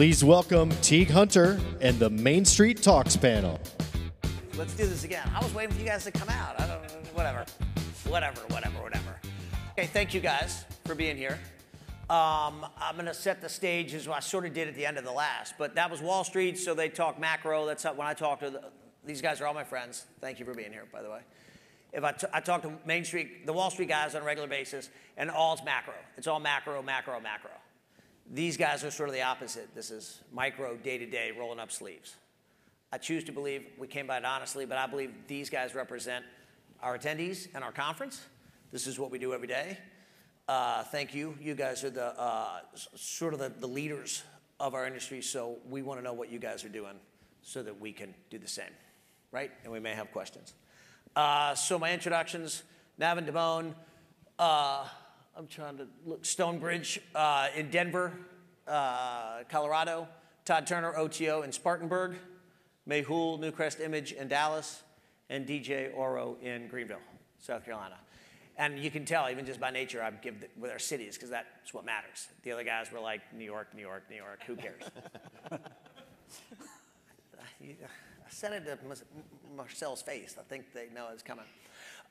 [0.00, 3.60] Please welcome Teague Hunter and the Main Street Talks panel.
[4.56, 5.30] Let's do this again.
[5.34, 6.58] I was waiting for you guys to come out.
[6.58, 6.80] I don't
[7.14, 7.44] whatever.
[8.08, 9.20] Whatever, whatever, whatever.
[9.72, 11.38] Okay, thank you guys for being here.
[12.08, 14.96] Um, I'm going to set the stage as I sort of did at the end
[14.96, 17.66] of the last, but that was Wall Street, so they talk macro.
[17.66, 18.62] That's when I talk to the,
[19.04, 20.06] these guys are all my friends.
[20.22, 21.20] Thank you for being here, by the way.
[21.92, 24.88] If I, I talk to Main Street, the Wall Street guys on a regular basis,
[25.18, 25.92] and all it's macro.
[26.16, 27.50] It's all macro, macro, macro.
[28.32, 29.74] These guys are sort of the opposite.
[29.74, 32.14] This is micro, day to day, rolling up sleeves.
[32.92, 36.24] I choose to believe we came by it honestly, but I believe these guys represent
[36.80, 38.20] our attendees and our conference.
[38.70, 39.78] This is what we do every day.
[40.46, 41.36] Uh, thank you.
[41.40, 42.60] You guys are the uh,
[42.94, 44.22] sort of the, the leaders
[44.60, 46.94] of our industry, so we want to know what you guys are doing
[47.42, 48.70] so that we can do the same,
[49.32, 49.50] right?
[49.64, 50.54] And we may have questions.
[51.16, 52.62] Uh, so my introductions,
[53.00, 53.74] Navin Dimond,
[54.38, 54.86] uh,
[55.40, 58.12] I'm trying to look, Stonebridge uh, in Denver,
[58.68, 60.06] uh, Colorado,
[60.44, 62.16] Todd Turner, OTO in Spartanburg,
[62.86, 64.82] Mehul, Newcrest Image in Dallas,
[65.30, 67.00] and DJ Oro in Greenville,
[67.38, 67.96] South Carolina.
[68.58, 71.30] And you can tell, even just by nature, I give the, with our cities, because
[71.30, 72.28] that's what matters.
[72.42, 74.82] The other guys were like, New York, New York, New York, who cares?
[77.62, 78.78] I said it to
[79.56, 80.36] Marcel's face.
[80.38, 81.44] I think they know it's coming.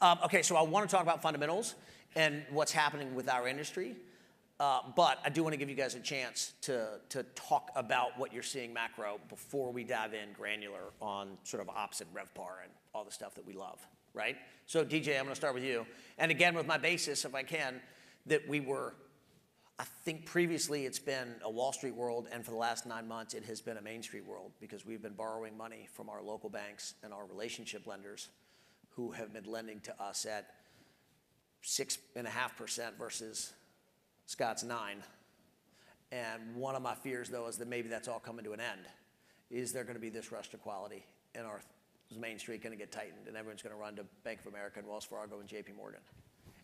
[0.02, 1.76] Um, okay, so I want to talk about fundamentals
[2.16, 3.96] and what's happening with our industry.
[4.60, 8.18] Uh, but I do want to give you guys a chance to, to talk about
[8.20, 12.64] what you're seeing macro before we dive in granular on sort of ops and RevPAR
[12.64, 13.80] and all the stuff that we love,
[14.14, 14.36] right?
[14.66, 15.86] So, DJ, I'm going to start with you.
[16.18, 17.80] And again, with my basis, if I can,
[18.26, 18.96] that we were,
[19.80, 23.34] I think previously it's been a Wall Street world, and for the last nine months,
[23.34, 26.50] it has been a Main Street world because we've been borrowing money from our local
[26.50, 28.28] banks and our relationship lenders
[28.90, 30.48] who have been lending to us at
[31.64, 33.54] 6.5% versus
[34.26, 34.98] Scott's nine.
[36.12, 38.82] And one of my fears, though, is that maybe that's all coming to an end.
[39.50, 41.06] Is there going to be this rush to quality
[41.36, 41.62] and our
[42.20, 44.80] Main Street going to get tightened and everyone's going to run to Bank of America
[44.80, 46.02] and Wells Fargo and JP Morgan?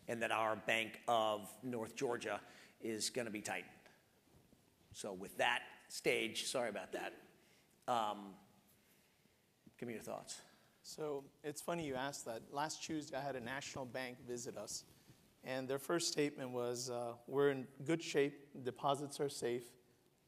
[0.09, 2.41] And that our Bank of North Georgia
[2.81, 3.69] is going to be tightened.
[4.93, 7.13] So, with that stage, sorry about that.
[7.87, 8.33] Um,
[9.79, 10.41] give me your thoughts.
[10.87, 12.43] So it's funny you asked that.
[12.51, 14.83] Last Tuesday, I had a national bank visit us,
[15.43, 19.63] and their first statement was uh, We're in good shape, deposits are safe,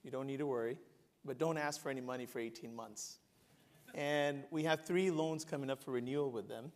[0.04, 0.80] you don't need to worry,
[1.24, 3.20] but don't ask for any money for 18 months.
[3.94, 6.72] and we have three loans coming up for renewal with them.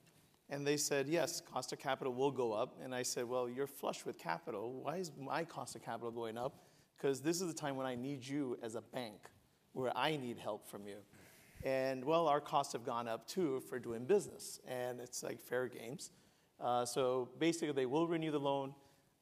[0.52, 2.76] And they said, yes, cost of capital will go up.
[2.84, 4.74] And I said, well, you're flush with capital.
[4.84, 6.66] Why is my cost of capital going up?
[6.98, 9.30] Because this is the time when I need you as a bank,
[9.72, 10.98] where I need help from you.
[11.64, 15.68] And well, our costs have gone up too for doing business, and it's like fair
[15.68, 16.12] games.
[16.60, 18.74] Uh, so basically, they will renew the loan,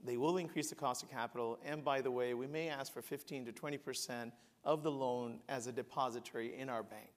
[0.03, 3.01] they will increase the cost of capital, and by the way, we may ask for
[3.01, 4.31] 15 to 20%
[4.63, 7.11] of the loan as a depository in our bank.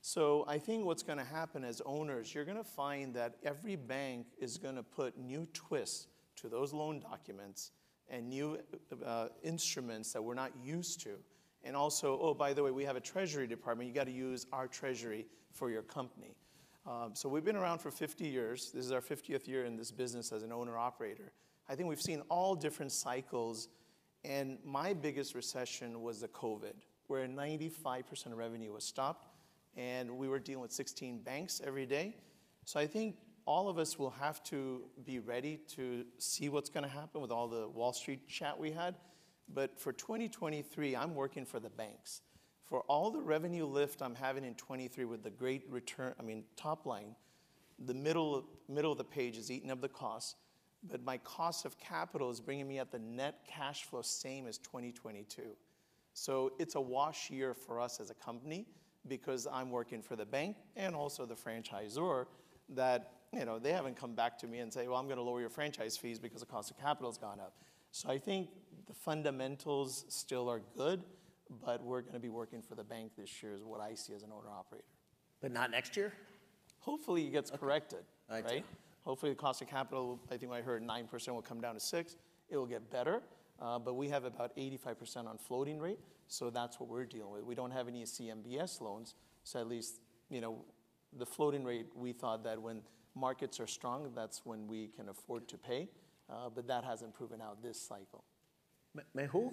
[0.00, 3.76] So I think what's going to happen as owners, you're going to find that every
[3.76, 7.72] bank is going to put new twists to those loan documents
[8.08, 8.58] and new
[9.04, 11.18] uh, instruments that we're not used to.
[11.64, 13.88] And also, oh, by the way, we have a treasury department.
[13.88, 16.36] You got to use our treasury for your company.
[16.86, 18.70] Um, so we've been around for 50 years.
[18.72, 21.32] This is our 50th year in this business as an owner operator.
[21.68, 23.68] I think we've seen all different cycles.
[24.24, 26.74] And my biggest recession was the COVID,
[27.08, 29.27] where 95% of revenue was stopped.
[29.78, 32.16] And we were dealing with 16 banks every day.
[32.64, 33.16] So I think
[33.46, 37.30] all of us will have to be ready to see what's going to happen with
[37.30, 38.96] all the Wall Street chat we had.
[39.54, 42.22] But for 2023, I'm working for the banks.
[42.66, 46.44] For all the revenue lift I'm having in 23 with the great return, I mean,
[46.56, 47.14] top line,
[47.78, 50.36] the middle, middle of the page is eating up the cost,
[50.82, 54.58] but my cost of capital is bringing me at the net cash flow same as
[54.58, 55.42] 2022.
[56.12, 58.66] So it's a wash year for us as a company
[59.08, 62.26] because I'm working for the bank and also the franchisor
[62.70, 65.22] that, you know, they haven't come back to me and say, well, I'm going to
[65.22, 67.54] lower your franchise fees because the cost of capital has gone up.
[67.90, 68.50] So I think
[68.86, 71.02] the fundamentals still are good,
[71.64, 74.12] but we're going to be working for the bank this year, is what I see
[74.14, 74.84] as an owner operator.
[75.40, 76.12] But not next year?
[76.80, 78.44] Hopefully it gets corrected, right?
[78.44, 78.64] right?
[79.04, 82.16] Hopefully the cost of capital, I think I heard 9% will come down to 6
[82.50, 83.22] It will get better,
[83.60, 87.44] uh, but we have about 85% on floating rate, so that's what we're dealing with.
[87.44, 90.64] We don't have any CMBS loans, so at least, you know,
[91.16, 92.82] the floating rate, we thought that when
[93.14, 95.88] markets are strong, that's when we can afford to pay,
[96.30, 98.24] uh, but that hasn't proven out this cycle.
[99.16, 99.52] Mehul?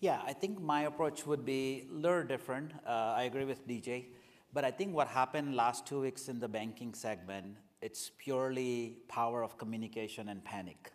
[0.00, 2.72] Yeah, I think my approach would be a little different.
[2.86, 4.06] Uh, I agree with DJ.
[4.52, 9.44] But I think what happened last two weeks in the banking segment, it's purely power
[9.44, 10.92] of communication and panic.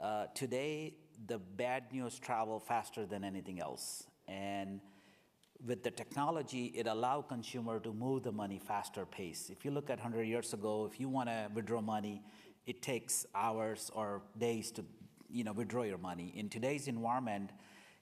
[0.00, 0.94] Uh, today,
[1.26, 4.04] the bad news travel faster than anything else.
[4.28, 4.80] And
[5.64, 9.50] with the technology, it allowed consumer to move the money faster pace.
[9.50, 12.22] If you look at 100 years ago, if you want to withdraw money,
[12.66, 14.84] it takes hours or days to
[15.32, 16.32] you know, withdraw your money.
[16.36, 17.50] In today's environment,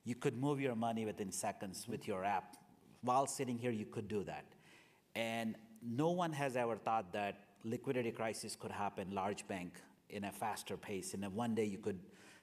[0.05, 2.56] you could move your money within seconds with your app.
[3.02, 4.44] While sitting here, you could do that.
[5.14, 9.75] And no one has ever thought that liquidity crisis could happen large bank
[10.08, 11.14] in a faster pace.
[11.14, 12.00] In a one day, you could,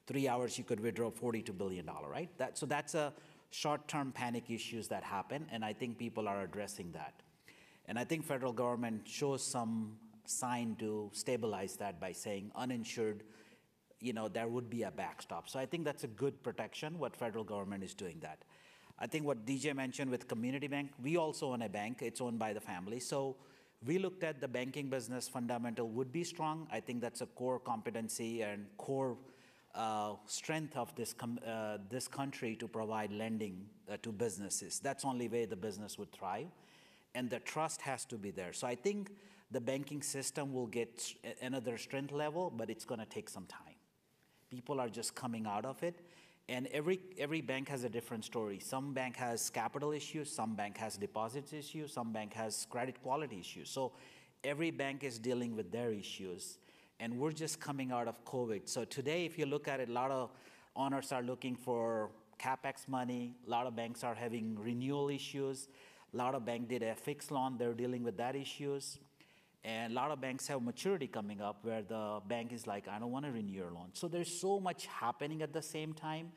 [0.07, 2.29] three hours, you could withdraw $42 billion, right?
[2.37, 3.13] That, so that's a
[3.51, 7.21] short-term panic issues that happen, and I think people are addressing that.
[7.87, 13.23] And I think federal government shows some sign to stabilize that by saying uninsured,
[13.99, 15.49] you know, there would be a backstop.
[15.49, 18.43] So I think that's a good protection, what federal government is doing that.
[18.99, 22.39] I think what DJ mentioned with community bank, we also own a bank, it's owned
[22.39, 22.99] by the family.
[22.99, 23.35] So
[23.85, 26.67] we looked at the banking business fundamental would be strong.
[26.71, 29.17] I think that's a core competency and core
[29.75, 31.15] uh, strength of this,
[31.45, 34.79] uh, this country to provide lending uh, to businesses.
[34.79, 36.47] That's only way the business would thrive.
[37.15, 38.53] And the trust has to be there.
[38.53, 39.11] So I think
[39.51, 43.75] the banking system will get another strength level, but it's going to take some time.
[44.49, 46.01] People are just coming out of it.
[46.49, 48.59] And every, every bank has a different story.
[48.59, 53.39] Some bank has capital issues, some bank has deposits issues, some bank has credit quality
[53.39, 53.69] issues.
[53.69, 53.91] So
[54.43, 56.57] every bank is dealing with their issues.
[56.99, 58.67] And we're just coming out of COVID.
[58.67, 60.31] So today, if you look at it, a lot of
[60.75, 62.09] owners are looking for
[62.39, 63.35] capex money.
[63.45, 65.67] A lot of banks are having renewal issues.
[66.13, 67.57] A lot of bank did a fixed loan.
[67.57, 68.99] They're dealing with that issues.
[69.63, 72.99] And a lot of banks have maturity coming up where the bank is like, I
[72.99, 73.89] don't want to renew your loan.
[73.93, 76.31] So there's so much happening at the same time.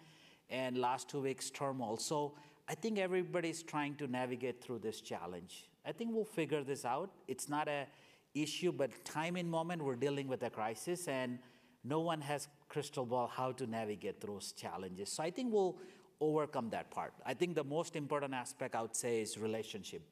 [0.50, 1.96] And last two weeks, turmoil.
[1.96, 2.34] So
[2.68, 5.68] I think everybody's trying to navigate through this challenge.
[5.86, 7.10] I think we'll figure this out.
[7.28, 7.86] It's not a
[8.34, 11.38] issue, but time in moment, we're dealing with a crisis, and
[11.84, 15.12] no one has crystal ball how to navigate those challenges.
[15.12, 15.78] So I think we'll
[16.20, 17.14] overcome that part.
[17.24, 20.02] I think the most important aspect I would say is relationship.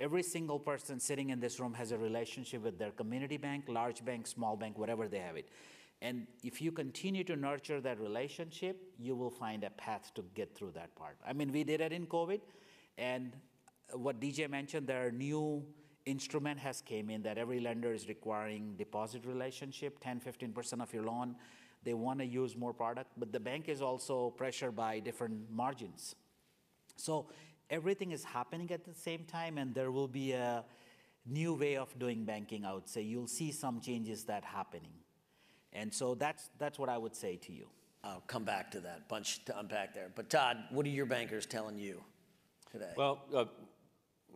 [0.00, 4.04] Every single person sitting in this room has a relationship with their community bank, large
[4.04, 5.48] bank, small bank, whatever they have it.
[6.00, 10.56] And if you continue to nurture that relationship, you will find a path to get
[10.56, 11.16] through that part.
[11.24, 12.40] I mean, we did it in COVID,
[12.98, 13.36] and
[13.92, 15.64] what DJ mentioned, there are new
[16.06, 21.04] instrument has came in that every lender is requiring deposit relationship, 10, 15% of your
[21.04, 21.36] loan.
[21.84, 26.14] They want to use more product, but the bank is also pressured by different margins.
[26.96, 27.26] So
[27.70, 30.64] everything is happening at the same time, and there will be a
[31.26, 33.02] new way of doing banking, I would say.
[33.02, 34.92] You'll see some changes that happening.
[35.72, 37.66] And so that's, that's what I would say to you.
[38.04, 39.08] I'll come back to that.
[39.08, 40.10] Bunch to unpack there.
[40.14, 42.02] But Todd, what are your bankers telling you
[42.70, 42.92] today?
[42.96, 43.44] Well, uh,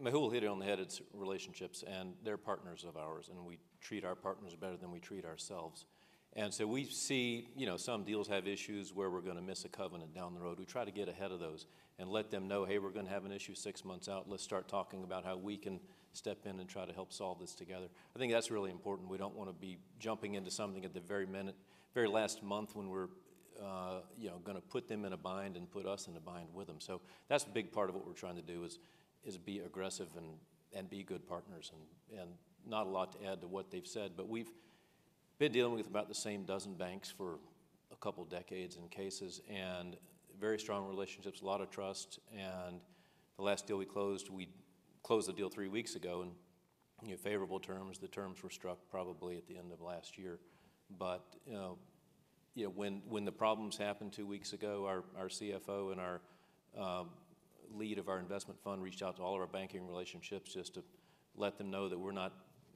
[0.02, 0.78] Mehul hit it on the head.
[0.80, 5.00] It's relationships, and they're partners of ours, and we treat our partners better than we
[5.00, 5.86] treat ourselves.
[6.34, 9.64] And so we see, you know, some deals have issues where we're going to miss
[9.64, 10.58] a covenant down the road.
[10.58, 11.64] We try to get ahead of those
[11.98, 14.28] and let them know, hey, we're going to have an issue six months out.
[14.28, 15.80] Let's start talking about how we can
[16.12, 17.86] step in and try to help solve this together.
[18.14, 19.08] I think that's really important.
[19.08, 21.56] We don't want to be jumping into something at the very minute,
[21.94, 23.08] very last month when we're,
[23.62, 26.20] uh, you know, going to put them in a bind and put us in a
[26.20, 26.80] bind with them.
[26.80, 28.78] So that's a big part of what we're trying to do is
[29.26, 30.26] is be aggressive and,
[30.72, 31.72] and be good partners.
[31.74, 32.30] And, and
[32.66, 34.50] not a lot to add to what they've said, but we've
[35.38, 37.38] been dealing with about the same dozen banks for
[37.92, 39.96] a couple decades in cases, and
[40.40, 42.18] very strong relationships, a lot of trust.
[42.32, 42.80] And
[43.36, 44.48] the last deal we closed, we
[45.02, 46.32] closed the deal three weeks ago, and
[47.02, 47.98] you know, favorable terms.
[47.98, 50.38] The terms were struck probably at the end of last year,
[50.98, 51.78] but you know,
[52.54, 56.20] you know when when the problems happened two weeks ago, our our CFO and our
[56.78, 57.08] um,
[57.74, 60.84] lead of our investment fund reached out to all of our banking relationships just to
[61.36, 62.32] let them know that we're not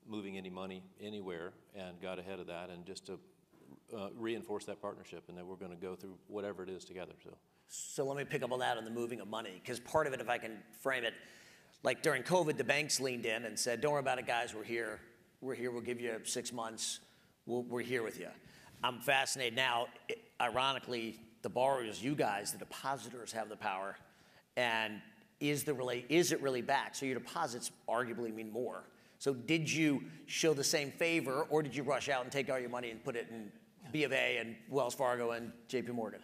[0.07, 3.19] moving any money anywhere and got ahead of that and just to
[3.97, 7.13] uh, reinforce that partnership and that we're going to go through whatever it is together.
[7.23, 7.37] So.
[7.73, 10.13] So let me pick up on that on the moving of money, because part of
[10.13, 11.15] it, if I can frame it,
[11.85, 14.55] like during COVID, the banks leaned in and said, "Don't worry about it, guys.
[14.55, 15.01] We're here.
[15.41, 15.71] We're here.
[15.71, 16.99] We'll give you six months.
[17.47, 18.29] we we are here with you."
[18.83, 19.87] I'm fascinated now.
[20.09, 23.97] It, ironically, the borrowers, you guys, the depositors, have the power
[24.61, 25.01] and
[25.41, 26.95] is, the really, is it really back?
[26.95, 28.85] So your deposits arguably mean more.
[29.19, 32.59] So did you show the same favor, or did you rush out and take all
[32.59, 33.51] your money and put it in
[33.91, 35.93] B of A and Wells Fargo and J.P.
[35.93, 36.21] Morgan?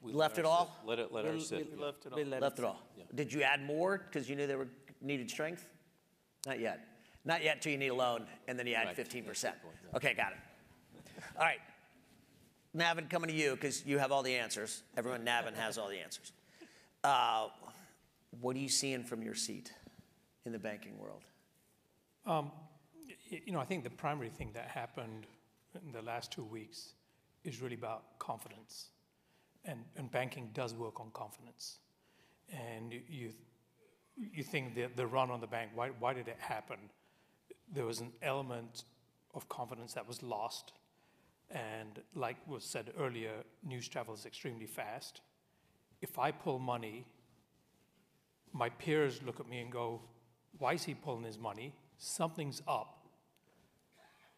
[0.00, 0.76] We left it all.
[0.84, 1.70] Let it let ours sit.
[1.70, 2.18] We left it all.
[2.18, 2.80] We let Left it all.
[3.14, 4.68] Did you add more because you knew they were
[5.00, 5.66] needed strength?
[6.46, 6.80] Not yet.
[7.24, 8.96] Not yet until you need a loan, and then you add Right.
[8.96, 9.52] 15%.
[9.94, 10.38] Okay, got it.
[11.36, 11.60] All right.
[12.76, 14.82] Navin, coming to you because you have all the answers.
[14.96, 16.32] Everyone, Navin has all the answers.
[17.04, 17.48] Uh,
[18.40, 19.72] what are you seeing from your seat
[20.46, 21.22] in the banking world?
[22.26, 25.26] Y- You know, I think the primary thing that happened
[25.84, 26.94] in the last two weeks
[27.44, 28.88] is really about confidence.
[29.64, 31.78] and, and banking does work on confidence.
[32.52, 33.32] And you,
[34.16, 36.76] you, think that the run on the bank, why, why did it happen?
[37.72, 38.84] There was an element
[39.34, 40.72] of confidence that was lost.
[41.52, 45.20] And like was said earlier, news travels extremely fast.
[46.00, 47.06] If I pull money,
[48.52, 50.00] my peers look at me and go,
[50.58, 51.74] why is he pulling his money?
[51.98, 53.06] Something's up.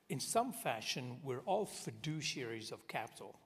[0.08, 3.38] In some fashion, we're all fiduciaries of capital.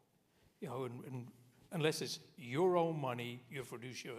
[0.61, 1.27] You know, and, and
[1.73, 4.17] unless it's your own money, you're fiduciary.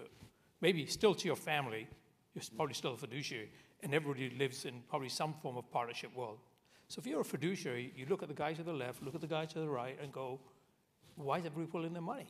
[0.62, 1.88] Maybe still to your family,
[2.34, 3.52] you're probably still a fiduciary,
[3.82, 6.40] and everybody lives in probably some form of partnership world.
[6.90, 9.22] So if you're a fiduciary, you look at the guy to the left, look at
[9.22, 10.40] the guy to the right, and go,
[11.16, 12.28] why is everybody pulling their money?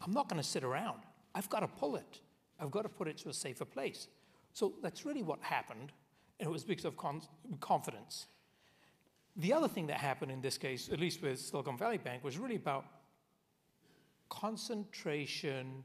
[0.00, 1.00] I'm not going to sit around.
[1.34, 2.20] I've got to pull it.
[2.58, 4.08] I've got to put it to a safer place.
[4.54, 5.92] So that's really what happened,
[6.40, 7.22] and it was because of con-
[7.60, 8.26] confidence.
[9.36, 12.38] The other thing that happened in this case, at least with Silicon Valley Bank, was
[12.38, 12.86] really about
[14.30, 15.84] concentration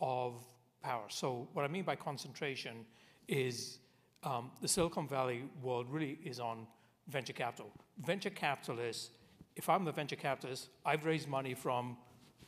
[0.00, 0.42] of
[0.82, 1.04] power.
[1.08, 2.86] So, what I mean by concentration
[3.28, 3.78] is
[4.24, 6.66] um, the Silicon Valley world really is on
[7.10, 7.70] venture capital.
[7.98, 9.10] Venture capitalists,
[9.56, 11.96] if I'm the venture capitalist, I've raised money from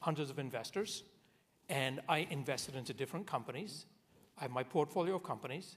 [0.00, 1.02] hundreds of investors
[1.68, 3.86] and I invested into different companies.
[4.38, 5.76] I have my portfolio of companies.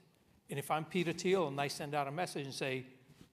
[0.50, 2.86] And if I'm Peter Thiel and I send out a message and say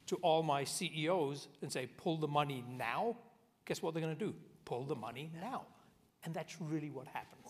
[0.07, 3.17] to all my CEOs and say, pull the money now,
[3.65, 4.33] guess what they're going to do?
[4.65, 5.63] Pull the money now.
[6.25, 7.41] And that's really what happened.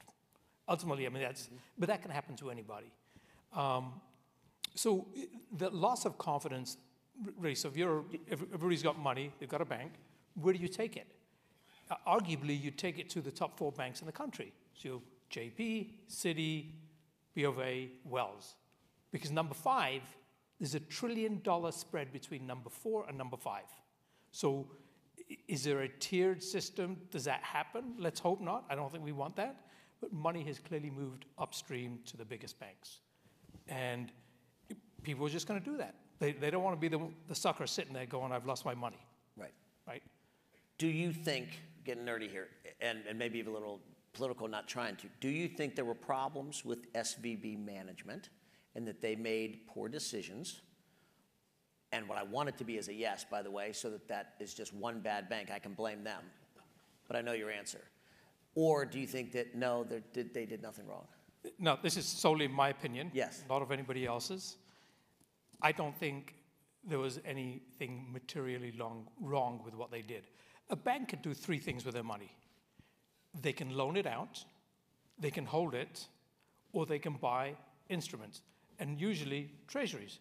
[0.68, 2.92] Ultimately, I mean, that's, but that can happen to anybody.
[3.54, 3.94] Um,
[4.76, 5.08] so
[5.56, 6.78] the loss of confidence,
[7.38, 9.92] really, so if you're, everybody's got money, they've got a bank,
[10.36, 11.08] where do you take it?
[11.92, 14.52] Uh, arguably, you take it to the top four banks in the country.
[14.74, 15.02] So
[15.32, 16.72] JP, Citi,
[17.34, 18.56] B of A, Wells.
[19.12, 20.02] Because number five,
[20.60, 23.66] there's a trillion dollar spread between number four and number five.
[24.32, 24.68] So
[25.48, 26.98] is there a tiered system?
[27.12, 27.96] Does that happen?
[27.98, 28.66] Let's hope not.
[28.70, 29.58] I don't think we want that.
[30.02, 33.00] But money has clearly moved upstream to the biggest banks.
[33.68, 34.12] And
[35.04, 35.96] people are just going to do that.
[36.24, 38.74] They, they don't want to be the, the sucker sitting there going, I've lost my
[38.74, 39.06] money.
[39.36, 39.52] Right.
[39.86, 40.02] Right?
[40.78, 42.48] Do you think, getting nerdy here,
[42.80, 43.82] and, and maybe even a little
[44.14, 48.30] political, not trying to, do you think there were problems with SVB management
[48.74, 50.62] and that they made poor decisions?
[51.92, 54.08] And what I want it to be is a yes, by the way, so that
[54.08, 55.52] that is just one bad bank.
[55.52, 56.24] I can blame them.
[57.06, 57.82] But I know your answer.
[58.56, 61.06] Or do you think that no, did, they did nothing wrong?
[61.60, 63.12] No, this is solely my opinion.
[63.14, 63.44] Yes.
[63.50, 64.56] Not of anybody else's.
[65.62, 66.36] I don't think
[66.84, 70.28] there was anything materially long, wrong with what they did.
[70.70, 72.32] A bank could do three things with their money
[73.42, 74.44] they can loan it out,
[75.18, 76.08] they can hold it,
[76.72, 77.56] or they can buy
[77.90, 78.42] instruments,
[78.80, 80.20] and usually treasuries.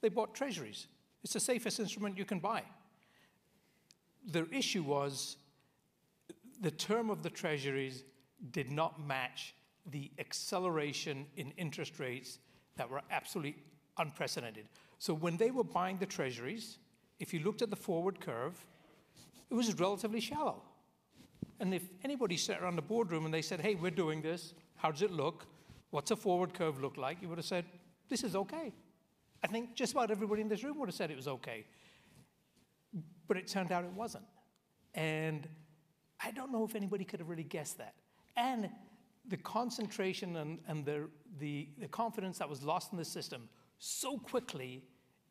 [0.00, 0.86] They bought treasuries.
[1.24, 2.62] It's the safest instrument you can buy.
[4.30, 5.36] The issue was
[6.60, 8.04] the term of the treasuries
[8.52, 9.54] did not match
[9.86, 12.38] the acceleration in interest rates
[12.76, 13.56] that were absolutely
[13.98, 14.66] unprecedented.
[14.98, 16.78] So when they were buying the treasuries,
[17.18, 18.54] if you looked at the forward curve,
[19.50, 20.62] it was relatively shallow.
[21.60, 24.90] And if anybody sat around the boardroom and they said, hey, we're doing this, how
[24.90, 25.46] does it look?
[25.90, 27.20] What's a forward curve look like?
[27.20, 27.64] You would have said,
[28.08, 28.72] this is okay.
[29.44, 31.64] I think just about everybody in this room would have said it was okay.
[33.28, 34.24] But it turned out it wasn't.
[34.94, 35.48] And
[36.24, 37.94] I don't know if anybody could have really guessed that.
[38.36, 38.70] And
[39.28, 41.08] the concentration and, and the,
[41.38, 43.48] the, the confidence that was lost in the system
[43.84, 44.80] so quickly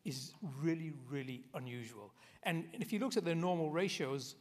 [0.03, 2.11] is really, really unusual.
[2.43, 4.35] And if you looked at their normal ratios,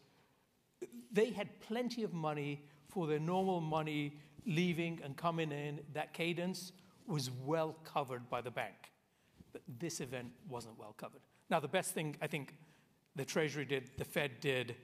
[1.12, 5.78] they had plenty of money for their normal money leaving and coming in.
[5.92, 6.72] That cadence
[7.06, 8.74] was well covered by the bank.
[9.52, 11.20] But this event wasn't well covered.
[11.48, 12.56] Now, the best thing I think
[13.14, 14.74] the Treasury did, the Fed did,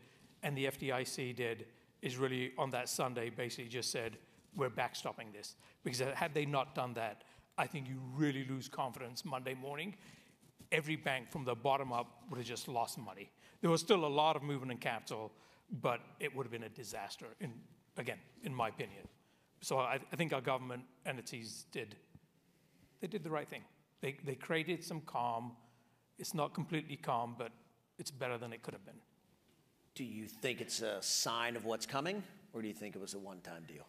[0.45, 1.67] and the FDIC did
[2.01, 4.19] is really on that Sunday basically just said,
[4.55, 5.57] we're backstopping this.
[5.83, 7.25] Because had they not done that,
[7.59, 9.95] I think you really lose confidence Monday morning.
[10.73, 13.31] Every bank from the bottom up would have just lost money.
[13.61, 15.33] There was still a lot of movement in capital,
[15.81, 17.53] but it would have been a disaster, in,
[17.97, 19.09] again, in my opinion.
[19.63, 21.97] So I, I think our government entities did,
[23.01, 23.63] they did the right thing.
[24.01, 25.53] They, they created some calm.
[26.19, 27.53] It's not completely calm, but
[27.99, 29.01] it's better than it could have been.
[29.95, 32.23] Do you think it's a sign of what's coming,
[32.53, 33.87] or do you think it was a one time deal?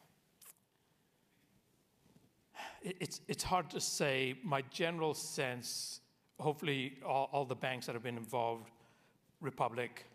[2.99, 4.35] It's, it's hard to say.
[4.43, 6.01] My general sense,
[6.39, 8.69] hopefully, all, all the banks that have been involved,
[9.41, 10.05] Republic,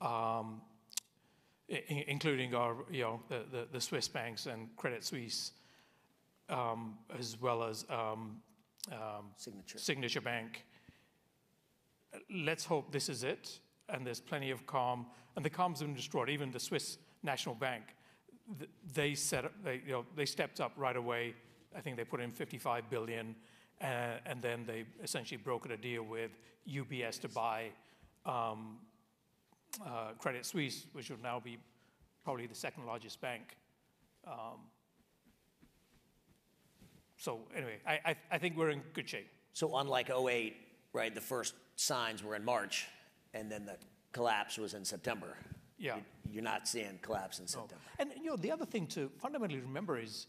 [0.00, 0.60] um,
[1.70, 5.52] I- including our, you know, the, the, the, Swiss banks and Credit Suisse,
[6.48, 8.40] um, as well as um,
[8.92, 9.78] um Signature.
[9.78, 10.64] Signature Bank.
[12.30, 15.06] Let's hope this is it, and there's plenty of calm.
[15.36, 16.28] And the calm's been destroyed.
[16.28, 17.84] Even the Swiss National Bank,
[18.58, 21.34] th- they set up, they, you know, they stepped up right away.
[21.76, 23.34] I think they put in 55 billion,
[23.80, 23.84] uh,
[24.26, 26.30] and then they essentially brokered a deal with
[26.68, 27.70] UBS to buy
[28.26, 28.78] um,
[29.84, 31.58] uh, Credit Suisse, which will now be
[32.24, 33.56] probably the second largest bank.
[34.26, 34.60] Um,
[37.16, 39.28] so anyway, I, I, I think we're in good shape.
[39.52, 40.56] So unlike 08,
[40.92, 42.86] right, the first signs were in March,
[43.34, 43.76] and then the
[44.12, 45.36] collapse was in September.
[45.78, 45.96] Yeah.
[45.96, 46.02] You-
[46.34, 47.46] You're not seeing collapse in No.
[47.48, 47.84] September.
[47.98, 50.26] And you know, the other thing to fundamentally remember is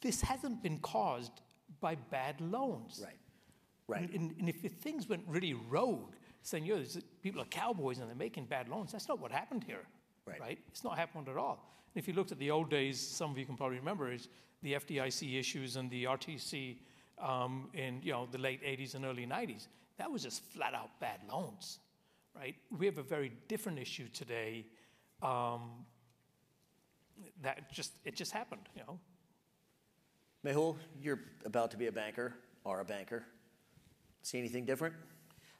[0.00, 1.32] this hasn't been caused
[1.80, 3.02] by bad loans.
[3.04, 3.16] Right,
[3.88, 4.02] right.
[4.02, 6.84] And, and, and if things went really rogue, saying, you know,
[7.22, 9.84] people are cowboys and they're making bad loans, that's not what happened here.
[10.26, 10.58] Right.
[10.68, 11.66] It's not happened at all.
[11.92, 14.28] And if you looked at the old days, some of you can probably remember, is
[14.62, 16.76] the FDIC issues and the RTC
[17.20, 19.66] um, in you know the late 80s and early 90s.
[19.98, 21.78] That was just flat out bad loans,
[22.34, 22.54] right?
[22.76, 24.66] We have a very different issue today.
[25.22, 25.84] Um,
[27.42, 28.98] that just it just happened, you know.
[30.44, 33.24] Mehul, you're about to be a banker, or a banker.
[34.22, 34.94] See anything different?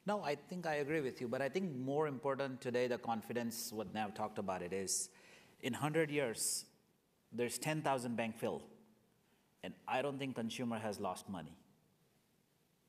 [0.06, 3.72] No, I think I agree with you, but I think more important today, the confidence,
[3.72, 5.10] what Nav talked about it is,
[5.60, 6.64] in 100 years,
[7.32, 8.62] there's 10,000 bank fill,
[9.62, 11.56] and I don't think consumer has lost money.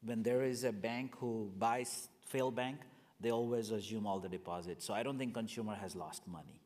[0.03, 2.79] When there is a bank who buys fail bank,
[3.19, 4.86] they always assume all the deposits.
[4.86, 6.62] So I don't think consumer has lost money.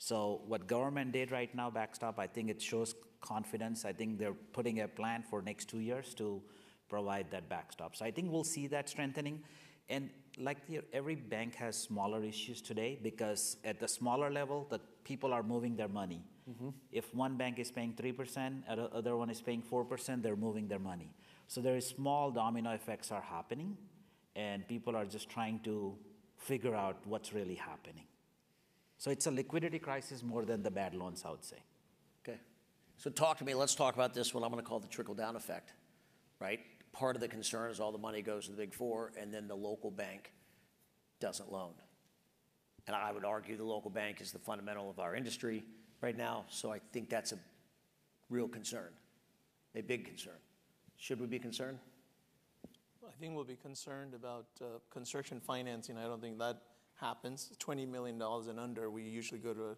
[0.00, 3.84] So what government did right now, backstop, I think it shows confidence.
[3.84, 6.40] I think they're putting a plan for next two years to
[6.88, 7.94] provide that backstop.
[7.94, 9.42] So I think we'll see that strengthening.
[9.90, 14.80] And like the, every bank has smaller issues today because at the smaller level, the
[15.04, 16.24] people are moving their money.
[16.50, 16.70] Mm-hmm.
[16.90, 20.66] If one bank is paying 3% and the other one is paying 4%, they're moving
[20.66, 21.12] their money.
[21.46, 23.76] So there is small domino effects are happening
[24.34, 25.94] and people are just trying to
[26.38, 28.04] figure out what's really happening.
[29.00, 31.56] So it's a liquidity crisis more than the bad loans, I would say.
[32.22, 32.38] Okay.
[32.98, 35.72] So talk to me, let's talk about this, what I'm gonna call the trickle-down effect,
[36.38, 36.60] right?
[36.92, 39.48] Part of the concern is all the money goes to the big four, and then
[39.48, 40.34] the local bank
[41.18, 41.72] doesn't loan.
[42.86, 45.64] And I would argue the local bank is the fundamental of our industry
[46.02, 47.38] right now, so I think that's a
[48.28, 48.90] real concern,
[49.74, 50.36] a big concern.
[50.98, 51.78] Should we be concerned?
[53.02, 55.96] I think we'll be concerned about uh, construction financing.
[55.96, 56.60] I don't think that
[57.00, 57.50] happens.
[57.58, 59.76] $20 million and under, we usually go to a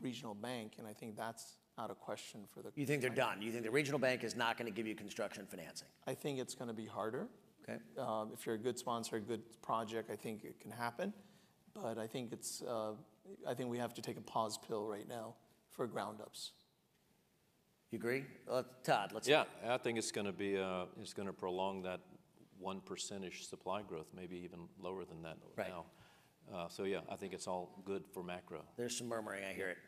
[0.00, 2.70] regional bank, and I think that's out of question for the.
[2.74, 3.42] You think they're done?
[3.42, 5.88] You think the regional bank is not gonna give you construction financing?
[6.06, 7.28] I think it's going to be harder.
[7.68, 7.78] Okay.
[7.98, 11.12] Um, If you're a good sponsor, a good project, I think it can happen.
[11.74, 12.92] But I think it's, uh,
[13.46, 15.34] I think we have to take a pause pill right now
[15.72, 16.52] for ground-ups.
[17.90, 18.24] You agree?
[18.50, 19.28] Uh, Todd, let's.
[19.28, 22.00] Yeah, I think it's going to be, uh, it's going to prolong that
[22.58, 25.68] one percentage supply growth, maybe even lower than that Right.
[25.68, 25.84] now.
[26.52, 28.62] Uh, So yeah, I think it's all good for macro.
[28.76, 29.78] There's some murmuring, I hear it.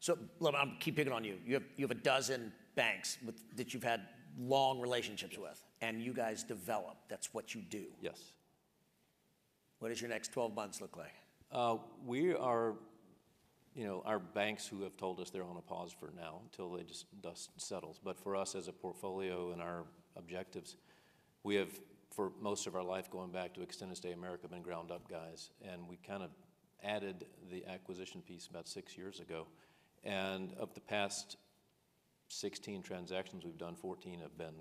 [0.00, 1.36] So, look, I'm keep picking on you.
[1.46, 4.00] You have, you have a dozen banks with, that you've had
[4.38, 6.96] long relationships with, and you guys develop.
[7.08, 7.84] That's what you do.
[8.00, 8.20] Yes.
[9.78, 11.14] What does your next 12 months look like?
[11.52, 12.74] Uh, We are,
[13.74, 16.72] you know, our banks who have told us they're on a pause for now until
[16.72, 18.00] they just dust settles.
[18.02, 19.84] But for us as a portfolio and our
[20.16, 20.76] objectives,
[21.44, 21.70] we have,
[22.12, 25.50] for most of our life, going back to Extended Stay America, been ground up guys.
[25.62, 26.30] And we kind of
[26.84, 29.46] added the acquisition piece about six years ago.
[30.04, 31.36] And of the past
[32.28, 34.54] 16 transactions we've done, 14 have been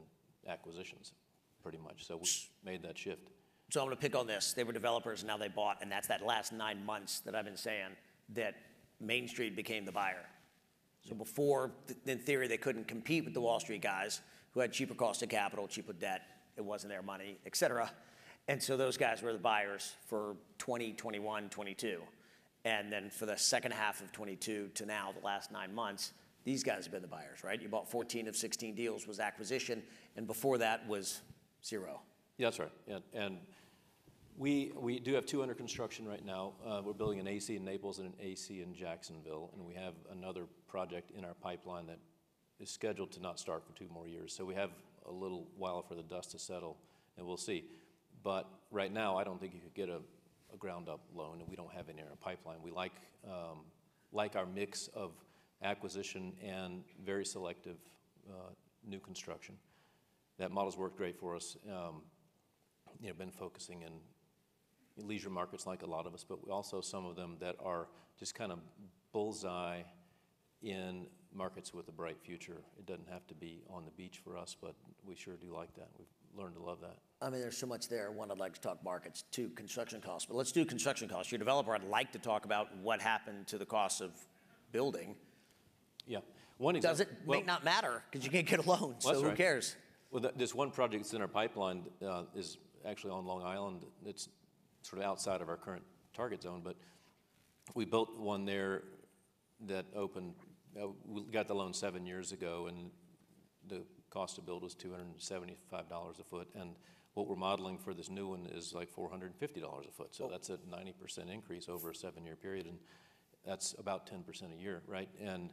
[0.47, 1.13] acquisitions,
[1.61, 2.05] pretty much.
[2.05, 2.27] So we
[2.63, 3.29] made that shift.
[3.71, 4.53] So I'm going to pick on this.
[4.53, 7.45] They were developers, and now they bought, and that's that last nine months that I've
[7.45, 7.91] been saying
[8.33, 8.55] that
[8.99, 10.25] Main Street became the buyer.
[11.07, 11.71] So before,
[12.05, 14.21] in theory, they couldn't compete with the Wall Street guys
[14.53, 16.21] who had cheaper cost of capital, cheaper debt,
[16.57, 17.91] it wasn't their money, et cetera.
[18.47, 22.01] And so those guys were the buyers for 20, 21, 22.
[22.65, 26.63] And then for the second half of 22 to now, the last nine months, these
[26.63, 27.61] guys have been the buyers, right?
[27.61, 29.83] You bought 14 of 16 deals was acquisition,
[30.15, 31.21] and before that was
[31.63, 32.01] zero.
[32.37, 32.71] Yeah, that's right.
[32.87, 33.37] Yeah, and
[34.37, 36.53] we, we do have two under construction right now.
[36.65, 39.93] Uh, we're building an AC in Naples and an AC in Jacksonville, and we have
[40.11, 41.99] another project in our pipeline that
[42.59, 44.33] is scheduled to not start for two more years.
[44.33, 44.71] So we have
[45.07, 46.77] a little while for the dust to settle,
[47.17, 47.65] and we'll see.
[48.23, 49.99] But right now, I don't think you could get a,
[50.53, 52.57] a ground-up loan, and we don't have any in our pipeline.
[52.63, 52.93] We like,
[53.25, 53.65] um,
[54.11, 55.11] like our mix of
[55.63, 57.77] acquisition and very selective
[58.29, 58.51] uh,
[58.87, 59.55] new construction.
[60.37, 61.57] That model's worked great for us.
[61.67, 62.01] Um,
[62.99, 63.91] you know, been focusing in
[65.07, 67.87] leisure markets like a lot of us, but also some of them that are
[68.19, 68.59] just kind of
[69.11, 69.81] bullseye
[70.63, 72.61] in markets with a bright future.
[72.77, 75.73] It doesn't have to be on the beach for us, but we sure do like
[75.75, 75.87] that.
[75.97, 76.07] We've
[76.41, 76.97] learned to love that.
[77.21, 78.11] I mean, there's so much there.
[78.11, 79.23] One, I'd like to talk markets.
[79.31, 80.27] Two, construction costs.
[80.27, 81.31] But let's do construction costs.
[81.31, 84.11] Your developer, I'd like to talk about what happened to the cost of
[84.71, 85.15] building.
[86.07, 86.19] Yeah.
[86.57, 89.27] One example, Does it may not matter because you can't get a loan, so who
[89.29, 89.37] right.
[89.37, 89.75] cares?
[90.11, 93.85] Well, th- this one project that's in our pipeline uh, is actually on Long Island.
[94.05, 94.29] It's
[94.83, 96.75] sort of outside of our current target zone, but
[97.73, 98.83] we built one there
[99.67, 100.33] that opened,
[100.79, 102.91] uh, we got the loan seven years ago, and
[103.67, 106.49] the cost to build was $275 a foot.
[106.55, 106.75] And
[107.13, 109.31] what we're modeling for this new one is like $450
[109.87, 110.15] a foot.
[110.15, 112.77] So that's a 90% increase over a seven-year period, and
[113.45, 115.09] that's about 10% a year, right?
[115.19, 115.49] And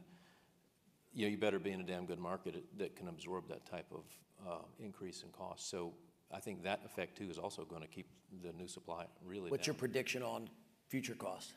[1.13, 3.87] you know, you better be in a damn good market that can absorb that type
[3.91, 4.03] of
[4.47, 5.69] uh, increase in cost.
[5.69, 5.93] So
[6.31, 8.07] I think that effect too is also going to keep
[8.43, 9.73] the new supply really What's down.
[9.73, 10.49] your prediction on
[10.87, 11.53] future costs?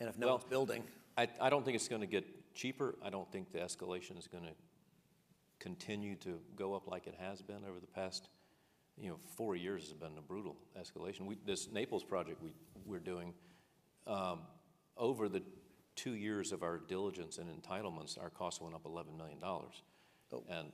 [0.00, 0.84] And if no Well- one's building,
[1.18, 2.24] I, I don't think it's going to get
[2.56, 2.96] cheaper.
[3.04, 4.52] I don't think the escalation is going to
[5.60, 8.28] continue to go up like it has been over the past,
[8.96, 11.26] you know, four years has been a brutal escalation.
[11.26, 12.52] We, this Naples project we,
[12.84, 13.34] we're doing,
[14.06, 14.40] um,
[14.96, 15.42] over the
[15.94, 19.38] two years of our diligence and entitlements, our costs went up $11 million.
[20.50, 20.72] And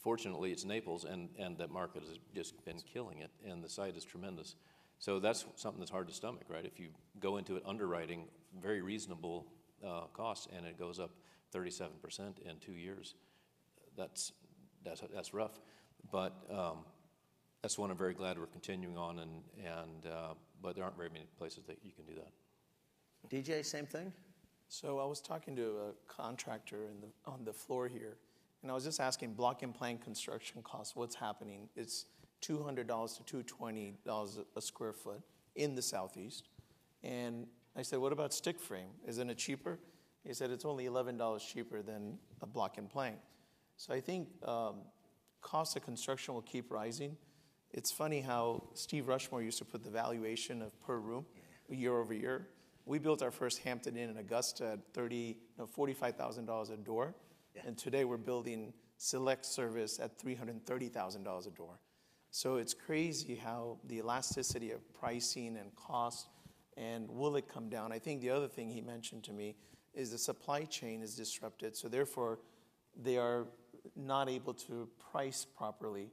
[0.00, 3.96] fortunately, it's Naples, and, and that market has just been killing it, and the site
[3.96, 4.56] is tremendous.
[4.98, 6.64] So that's something that's hard to stomach, right?
[6.64, 6.88] If you
[7.20, 8.26] go into it underwriting
[8.60, 9.46] very reasonable
[9.84, 11.10] uh, costs, and it goes up
[11.54, 11.90] 37%
[12.44, 13.14] in two years,
[13.96, 14.32] that's,
[14.84, 15.58] that's, that's rough.
[16.12, 16.78] But um,
[17.62, 21.10] that's one I'm very glad we're continuing on, and, and, uh, but there aren't very
[21.10, 22.32] many places that you can do that.
[23.28, 24.12] DJ, same thing?
[24.68, 28.16] So I was talking to a contractor in the, on the floor here,
[28.62, 31.68] and I was just asking block and plank construction costs, what's happening?
[31.76, 32.06] It's
[32.42, 35.22] $200 to $220 a- a square foot
[35.54, 36.48] in the southeast.
[37.02, 38.88] And I said, what about stick frame?
[39.06, 39.78] Isn't it cheaper?
[40.24, 43.18] He said, it's only $11 cheaper than a block and plank.
[43.76, 44.76] So I think um,
[45.42, 47.16] cost of construction will keep rising.
[47.72, 51.26] It's funny how Steve Rushmore used to put the valuation of per room
[51.68, 52.48] year over year.
[52.86, 57.14] We built our first Hampton Inn in Augusta at 30, no, $45,000 a door.
[57.66, 61.80] And today we're building select service at $330,000 a door.
[62.30, 66.28] So it's crazy how the elasticity of pricing and cost
[66.76, 67.92] and will it come down?
[67.92, 69.56] I think the other thing he mentioned to me
[69.94, 71.76] is the supply chain is disrupted.
[71.76, 72.38] So therefore,
[72.94, 73.46] they are
[73.94, 76.10] not able to price properly.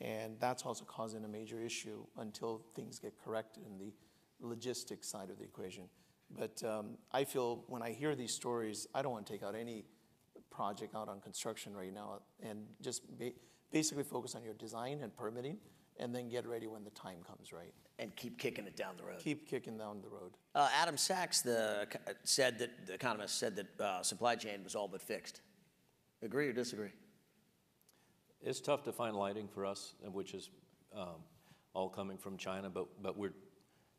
[0.00, 3.92] And that's also causing a major issue until things get corrected in the
[4.40, 5.84] logistics side of the equation.
[6.36, 9.54] But um, I feel when I hear these stories, I don't want to take out
[9.54, 9.84] any
[10.50, 13.32] project out on construction right now and just ba-
[13.72, 15.58] basically focus on your design and permitting
[15.98, 17.72] and then get ready when the time comes, right?
[17.98, 19.18] And keep kicking it down the road.
[19.20, 20.32] Keep kicking down the road.
[20.54, 21.86] Uh, Adam Sacks, the
[22.24, 25.40] said that the economist said that uh, supply chain was all but fixed.
[26.22, 26.90] Agree or disagree?
[28.40, 30.50] It's tough to find lighting for us, uh, which is
[30.94, 31.22] um,
[31.72, 33.32] all coming from China, but, but we're,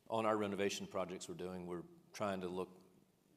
[0.08, 1.82] on our renovation projects we're doing, we're
[2.12, 2.68] trying to look,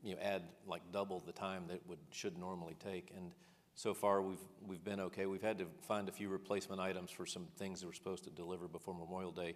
[0.04, 3.12] you know, add like double the time that would, should normally take.
[3.16, 3.32] And
[3.80, 5.26] so far, we've, we've been okay.
[5.26, 8.30] We've had to find a few replacement items for some things that we're supposed to
[8.30, 9.56] deliver before Memorial Day.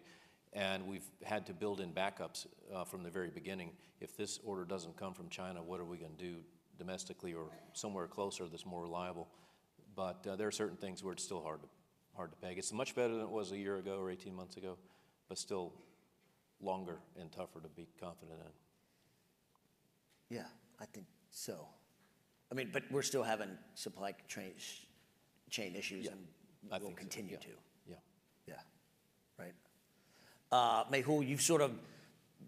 [0.53, 3.71] And we've had to build in backups uh, from the very beginning.
[3.99, 6.35] If this order doesn't come from China, what are we going to do
[6.77, 9.27] domestically or somewhere closer that's more reliable?
[9.93, 11.67] But uh, there are certain things where it's still hard to,
[12.15, 12.57] hard to peg.
[12.57, 14.77] It's much better than it was a year ago or 18 months ago,
[15.27, 15.73] but still
[16.61, 20.37] longer and tougher to be confident in.
[20.37, 20.47] Yeah,
[20.79, 21.67] I think so.
[22.53, 24.53] I mean, but we're still having supply chain,
[25.49, 26.19] chain issues and
[26.71, 27.47] I will think so, continue to.
[27.89, 27.95] Yeah.
[28.47, 28.53] Yeah,
[29.39, 29.53] right.
[30.51, 31.71] Uh, Mehul, you've sort of,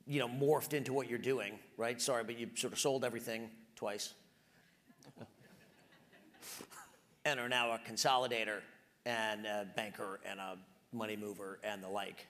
[0.06, 2.00] you know, morphed into what you're doing, right?
[2.00, 4.14] Sorry, but you've sort of sold everything twice.
[7.26, 8.60] and are now a consolidator
[9.08, 10.56] and a banker and a
[10.94, 12.28] money mover and the like.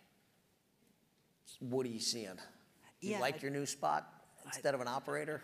[1.59, 2.39] What are you seeing?
[3.01, 4.07] You like your new spot
[4.45, 5.41] instead of an operator?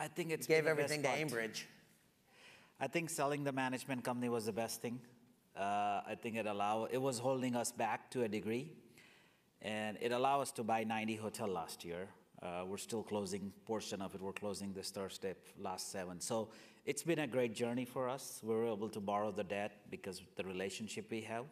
[0.00, 1.50] I think it's gave been the best everything to part.
[1.50, 1.62] Aimbridge.
[2.80, 5.00] I think selling the management company was the best thing.
[5.56, 8.70] Uh, I think it allow it was holding us back to a degree,
[9.60, 12.06] and it allowed us to buy 90 hotel last year.
[12.40, 14.20] Uh, we're still closing portion of it.
[14.20, 16.20] We're closing this Thursday, last seven.
[16.20, 16.50] So
[16.86, 18.38] it's been a great journey for us.
[18.44, 21.46] We were able to borrow the debt because of the relationship we have.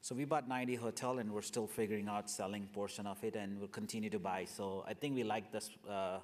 [0.00, 3.60] So we bought 90 hotel, and we're still figuring out selling portion of it, and
[3.60, 4.44] we'll continue to buy.
[4.44, 5.70] So I think we like this.
[5.88, 6.18] Uh,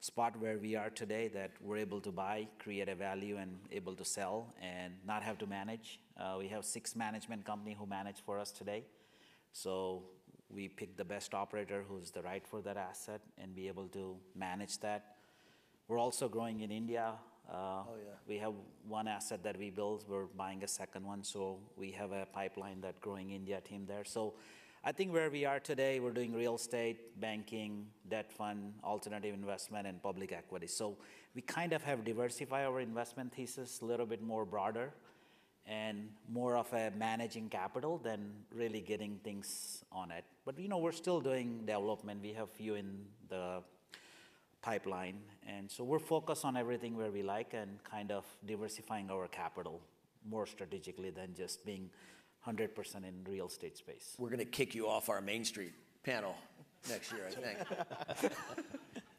[0.00, 3.94] spot where we are today that we're able to buy, create a value, and able
[3.94, 6.00] to sell and not have to manage.
[6.18, 8.84] Uh, we have six management company who manage for us today.
[9.52, 10.04] So
[10.50, 14.16] we pick the best operator who's the right for that asset and be able to
[14.34, 15.16] manage that.
[15.88, 17.14] We're also growing in India.
[17.50, 17.82] Uh,
[18.28, 18.52] We have
[18.86, 20.04] one asset that we built.
[20.08, 24.04] We're buying a second one, so we have a pipeline that growing India team there.
[24.04, 24.34] So
[24.88, 29.86] I think where we are today, we're doing real estate, banking, debt fund, alternative investment,
[29.86, 30.66] and public equity.
[30.66, 30.96] So
[31.34, 34.94] we kind of have diversified our investment thesis a little bit more broader
[35.66, 40.24] and more of a managing capital than really getting things on it.
[40.46, 42.22] But you know, we're still doing development.
[42.22, 43.60] We have few in the
[44.62, 49.28] pipeline, and so we're focused on everything where we like and kind of diversifying our
[49.28, 49.82] capital
[50.26, 51.90] more strategically than just being
[52.46, 54.14] 100% in real estate space.
[54.18, 55.72] We're going to kick you off our Main Street
[56.02, 56.34] panel
[56.88, 58.32] next year, I think.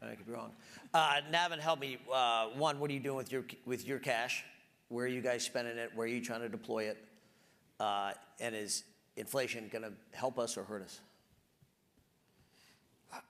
[0.02, 0.52] I could be wrong.
[0.94, 1.98] Uh, Navin, help me.
[2.12, 4.44] Uh, one, what are you doing with your with your cash?
[4.88, 5.92] Where are you guys spending it?
[5.94, 7.06] Where are you trying to deploy it?
[7.80, 8.84] Uh, and is
[9.18, 11.00] inflation going to help us or hurt us?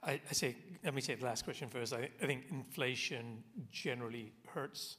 [0.03, 1.93] I, I say, let me say the last question first.
[1.93, 4.97] I, I think inflation generally hurts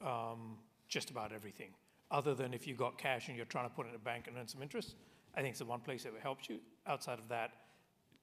[0.00, 0.56] um,
[0.88, 1.70] just about everything,
[2.12, 4.28] other than if you got cash and you're trying to put it in a bank
[4.28, 4.94] and earn some interest.
[5.34, 6.58] I think it's the one place that helps you.
[6.86, 7.52] Outside of that,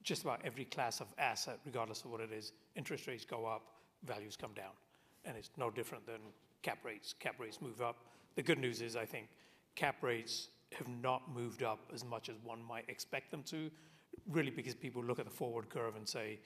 [0.02, 3.62] just about every class of asset, regardless of what it is, interest rates go up,
[4.04, 4.72] values come down.
[5.24, 6.20] And it's no different than
[6.62, 7.14] cap rates.
[7.18, 7.96] Cap rates move up.
[8.36, 9.26] The good news is, I think
[9.74, 10.48] cap rates
[10.78, 13.70] have not moved up as much as one might expect them to,
[14.28, 16.38] really because people look at the forward curve and say,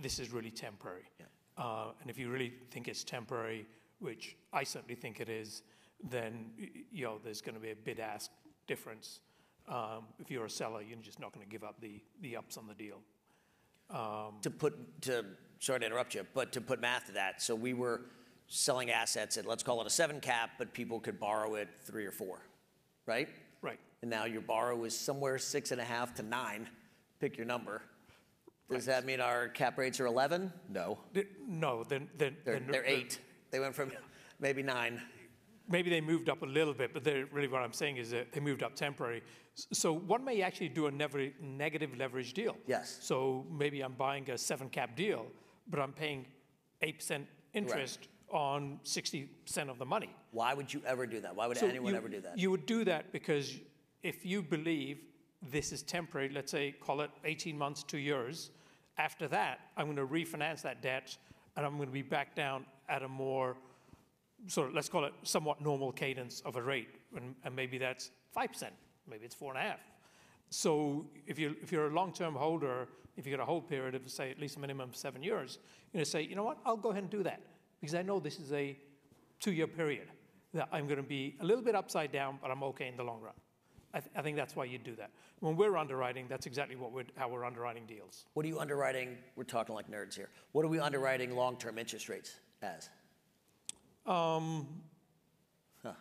[0.00, 1.04] this is really temporary.
[1.20, 1.26] Yeah.
[1.62, 3.66] Uh, and if you really think it's temporary,
[3.98, 5.62] which I certainly think it is,
[6.02, 6.50] then
[6.90, 8.30] you know there's going to be a bid ask
[8.66, 9.20] difference.
[9.68, 12.56] Um, if you're a seller, you're just not going to give up the, the ups
[12.56, 12.98] on the deal.
[13.90, 15.24] Um, to put to
[15.58, 18.02] sorry to interrupt you, but to put math to that, so we were
[18.46, 22.06] selling assets at let's call it a seven cap, but people could borrow it three
[22.06, 22.40] or four,
[23.06, 23.28] right?
[23.62, 23.78] Right.
[24.02, 26.68] And now your borrow is somewhere six and a half to nine.
[27.20, 27.82] Pick your number.
[28.70, 30.52] Does that mean our cap rates are 11?
[30.68, 30.98] No.
[31.48, 33.18] No, they're, they're, they're, they're eight.
[33.50, 33.90] They went from
[34.40, 35.00] maybe nine.
[35.68, 38.40] Maybe they moved up a little bit, but really what I'm saying is that they
[38.40, 39.22] moved up temporary.
[39.54, 42.56] So one may actually do a negative leverage deal.
[42.66, 42.98] Yes.
[43.02, 45.26] So maybe I'm buying a seven cap deal,
[45.68, 46.26] but I'm paying
[46.82, 48.38] 8% interest right.
[48.38, 50.14] on 60% of the money.
[50.30, 51.34] Why would you ever do that?
[51.34, 52.38] Why would so anyone you, ever do that?
[52.38, 53.58] You would do that because
[54.02, 55.00] if you believe
[55.50, 58.50] this is temporary, let's say call it 18 months, two years,
[58.96, 61.16] after that, I'm going to refinance that debt
[61.56, 63.56] and I'm going to be back down at a more
[64.46, 66.88] sort of, let's call it somewhat normal cadence of a rate.
[67.16, 68.64] And, and maybe that's 5%,
[69.08, 69.74] maybe it's 4.5.
[70.50, 74.08] So if you're, if you're a long-term holder, if you get a hold period of,
[74.10, 75.58] say, at least a minimum of seven years,
[75.92, 77.40] you're going to say, you know what, I'll go ahead and do that
[77.80, 78.78] because I know this is a
[79.40, 80.08] two-year period
[80.54, 83.04] that I'm going to be a little bit upside down, but I'm okay in the
[83.04, 83.34] long run.
[83.92, 85.10] I, th- I, think that's why you do that.
[85.40, 88.26] When we're underwriting, that's exactly what we're, how we're underwriting deals.
[88.34, 89.16] What are you underwriting?
[89.36, 90.28] We're talking like nerds here.
[90.52, 92.88] What are we underwriting long-term interest rates as?
[94.08, 94.66] Um,
[95.82, 95.92] huh.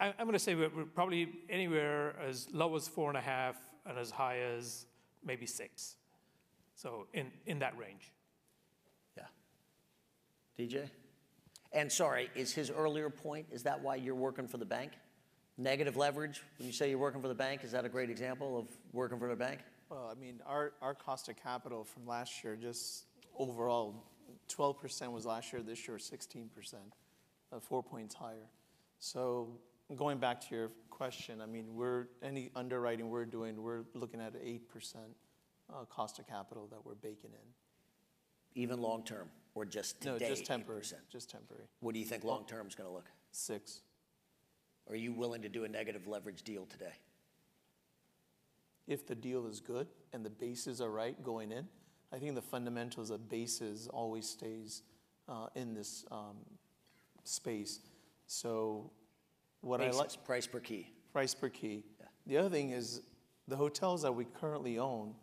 [0.00, 3.20] I, am going to say we're, we're, probably anywhere as low as four and a
[3.20, 4.86] half and as high as
[5.22, 5.96] maybe six.
[6.74, 8.12] So in, in that range.
[9.18, 9.24] Yeah.
[10.58, 10.88] DJ?
[11.70, 14.92] And sorry, is his earlier point, is that why you're working for the bank?
[15.58, 18.58] Negative leverage, when you say you're working for the bank, is that a great example
[18.58, 19.60] of working for the bank?
[19.90, 23.04] Well, I mean, our, our cost of capital from last year, just
[23.38, 24.02] overall,
[24.48, 26.74] 12% was last year, this year 16%,
[27.52, 28.48] uh, four points higher.
[28.98, 29.48] So
[29.96, 34.34] going back to your question, I mean, we're, any underwriting we're doing, we're looking at
[34.34, 34.60] 8%
[35.68, 38.60] uh, cost of capital that we're baking in.
[38.62, 39.28] Even long term?
[39.56, 40.28] or just No, today?
[40.28, 40.94] just temporary, 8%?
[41.10, 41.64] just temporary.
[41.80, 43.10] What do you think long-term is going to look?
[43.32, 43.80] Six.
[44.88, 46.92] Are you willing to do a negative leverage deal today?
[48.86, 51.66] If the deal is good and the bases are right going in,
[52.12, 54.82] I think the fundamentals of bases always stays
[55.28, 56.36] uh, in this um,
[57.24, 57.80] space.
[58.26, 58.90] So
[59.60, 60.92] what I like, Basis, price per key.
[61.12, 61.84] price per key.
[62.26, 63.02] The other thing is,
[63.48, 65.14] the hotels that we currently own,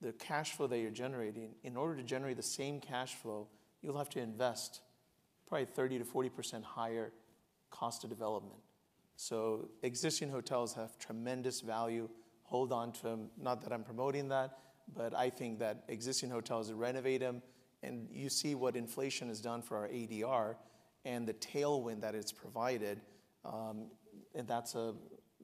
[0.00, 3.48] the cash flow that you're generating, in order to generate the same cash flow,
[3.80, 4.80] you'll have to invest
[5.48, 7.12] probably 30 to 40% higher
[7.70, 8.60] cost of development.
[9.16, 12.08] So existing hotels have tremendous value.
[12.44, 13.30] Hold on to them.
[13.40, 14.58] Not that I'm promoting that,
[14.94, 17.42] but I think that existing hotels, renovate them,
[17.82, 20.56] and you see what inflation has done for our ADR
[21.04, 23.00] and the tailwind that it's provided,
[23.44, 23.86] um,
[24.34, 24.94] and that's a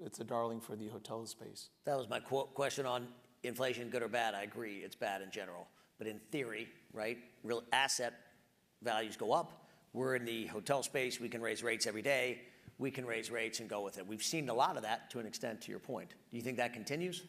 [0.01, 1.71] it's a darling for the hotel space.
[1.85, 3.09] That was my qu- question on
[3.43, 4.35] inflation, good or bad.
[4.35, 5.67] I agree, it's bad in general.
[5.99, 8.15] But in theory, right, real asset
[8.83, 9.67] values go up.
[9.93, 11.19] We're in the hotel space.
[11.19, 12.43] We can raise rates every day.
[12.79, 14.07] We can raise rates and go with it.
[14.07, 16.11] We've seen a lot of that to an extent, to your point.
[16.31, 17.25] Do you think that continues?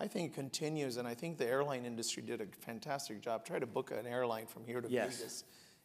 [0.00, 3.44] I think it continues, and I think the airline industry did a fantastic job.
[3.44, 5.18] Try to book an airline from here to yes.
[5.18, 5.44] Vegas,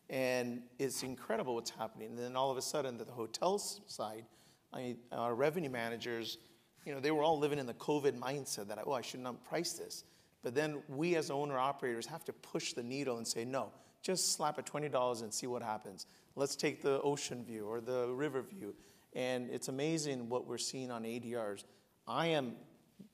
[0.09, 2.09] and it's incredible what's happening.
[2.09, 4.25] And then all of a sudden, the hotel side,
[4.73, 6.37] I, our revenue managers
[6.85, 9.43] you know, they were all living in the COVID mindset that, oh, I should not
[9.43, 10.03] price this.
[10.43, 13.71] But then we as owner operators have to push the needle and say, no,
[14.03, 16.05] just slap at $20 and see what happens.
[16.35, 18.75] Let's take the ocean view or the river view.
[19.13, 21.63] And it's amazing what we're seeing on ADRs.
[22.07, 22.55] I am,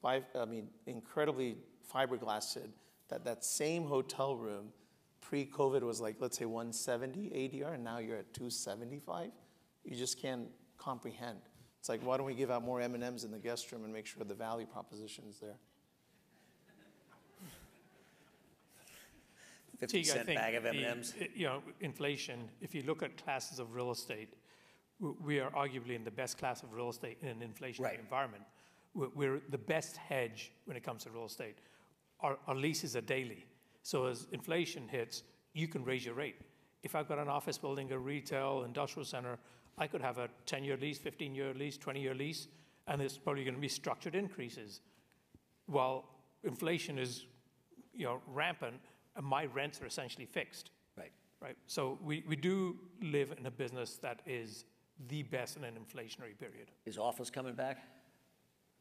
[0.03, 1.57] I mean, incredibly
[1.93, 2.57] fiberglassed
[3.09, 4.71] that that same hotel room
[5.21, 9.31] pre-COVID was like, let's say 170 ADR, and now you're at 275.
[9.85, 11.39] You just can't comprehend.
[11.79, 14.05] It's like, why don't we give out more M&Ms in the guest room and make
[14.05, 15.55] sure the value proposition is there?
[19.79, 21.15] 50 Teague, I cent think bag of M&Ms.
[21.19, 24.33] i- eh, You know, inflation, if you look at classes of real estate,
[24.99, 27.99] we are arguably in the best class of real estate in an inflationary Right.
[27.99, 28.43] environment.
[28.93, 31.57] We're- We're the best hedge when it comes to real estate.
[32.19, 33.45] Our our leases are daily.
[33.83, 35.23] So as inflation hits,
[35.53, 36.35] you can raise your rate.
[36.83, 39.39] If I've got an office building, a retail, industrial center,
[39.77, 42.47] I could have a 10-year lease, 15-year lease, 20-year lease,
[42.87, 44.81] and there's probably going to be structured increases
[45.67, 46.05] while
[46.43, 47.25] inflation is,
[47.93, 48.79] you know, rampant,
[49.15, 51.11] and my rents are essentially fixed, Right.
[51.39, 51.57] right?
[51.67, 54.65] So we, we do live in a business that is
[55.07, 56.71] the best in an inflationary period.
[56.85, 57.79] Is office coming back?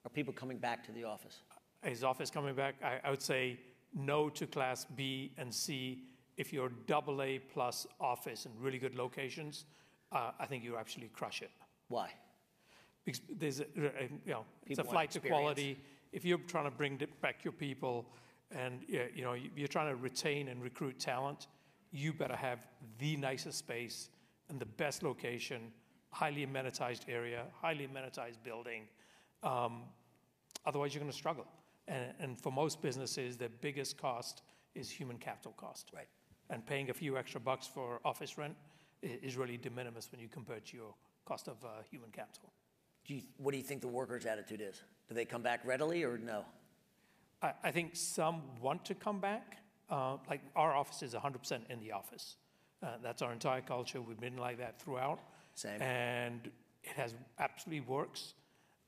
[0.05, 1.43] Are people coming back to the office?
[1.85, 2.75] Is office coming back?
[2.85, 3.59] I, I would say
[3.95, 6.03] no to class B and C.
[6.37, 9.67] If you're double A plus office in really good locations,
[10.13, 11.51] uh, I think you actually crush it.
[11.89, 12.11] Why?
[13.05, 13.65] Because there's, a,
[14.25, 15.79] you know, it's People a flight to quality.
[16.13, 18.07] If you're trying to bring back your people
[18.51, 21.47] and, you know you're trying to retain and recruit talent,
[21.93, 22.59] you better have
[22.99, 24.11] the nicest space
[24.49, 25.73] and the best location,
[26.11, 28.83] highly amenitized area, highly amenitized building.
[29.43, 29.83] Um,
[30.67, 31.47] otherwise, you're going to struggle.
[31.89, 34.43] And, and for most businesses, their biggest cost
[34.75, 35.91] is human capital cost.
[35.95, 36.09] Right.
[36.51, 38.57] And paying a few extra bucks for office rent
[39.03, 42.53] is really de minimis when you compare it to your cost of uh, human capital.
[43.07, 44.83] Do you, what do you think the workers' attitude is?
[45.09, 46.45] Do they come back readily or no?
[47.43, 49.57] I, I think some want to come back.
[49.89, 52.37] Uh, like our office is 100% in the office.
[52.83, 54.01] Uh, that's our entire culture.
[54.01, 55.21] We've been like that throughout.
[55.55, 55.81] Same.
[55.83, 56.51] And
[56.83, 58.35] it has absolutely works.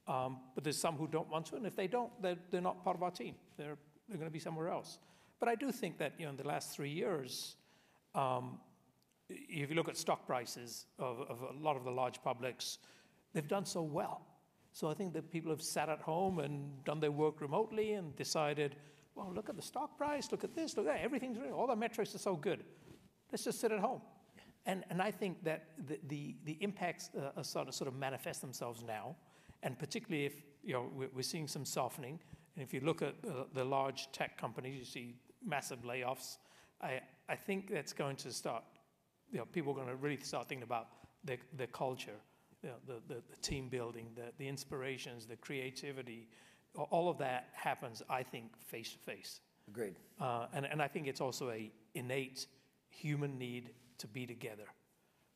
[0.09, 2.83] Um, but there's some who don't want to, and if they don't, they're, they're not
[2.83, 3.37] part of our team.
[3.57, 3.77] They're,
[4.09, 4.99] they're going to be somewhere else.
[5.39, 7.57] But I do think that you know in the last three years,
[8.15, 8.59] um,
[9.29, 12.79] if you look at stock prices of, of a lot of the large publics,
[13.33, 14.23] they've done so well.
[14.73, 18.15] So I think that people have sat at home and done their work remotely and
[18.17, 18.77] decided,
[19.15, 21.77] well, look at the stock price, look at this, look at that, everything's all the
[21.77, 22.65] metrics are so good.
[23.31, 24.01] Let's just sit at home.
[24.65, 27.95] And, and I think that the, the, the impacts uh, are sort of, sort of
[27.95, 29.17] manifest themselves now,
[29.63, 32.19] and particularly if you know we're, we're seeing some softening.
[32.55, 36.37] And if you look at uh, the large tech companies, you see massive layoffs.
[36.83, 38.65] I, I think that's going to start.
[39.31, 40.89] You know, people are going to really start thinking about
[41.25, 42.19] their, their culture,
[42.63, 46.29] you know, the, the, the team building, the, the inspirations, the creativity.
[46.75, 49.41] All of that happens, I think, face to face.
[49.69, 49.95] Agreed.
[50.21, 52.47] Uh, and, and I think it's also a innate
[52.91, 54.65] human need to be together,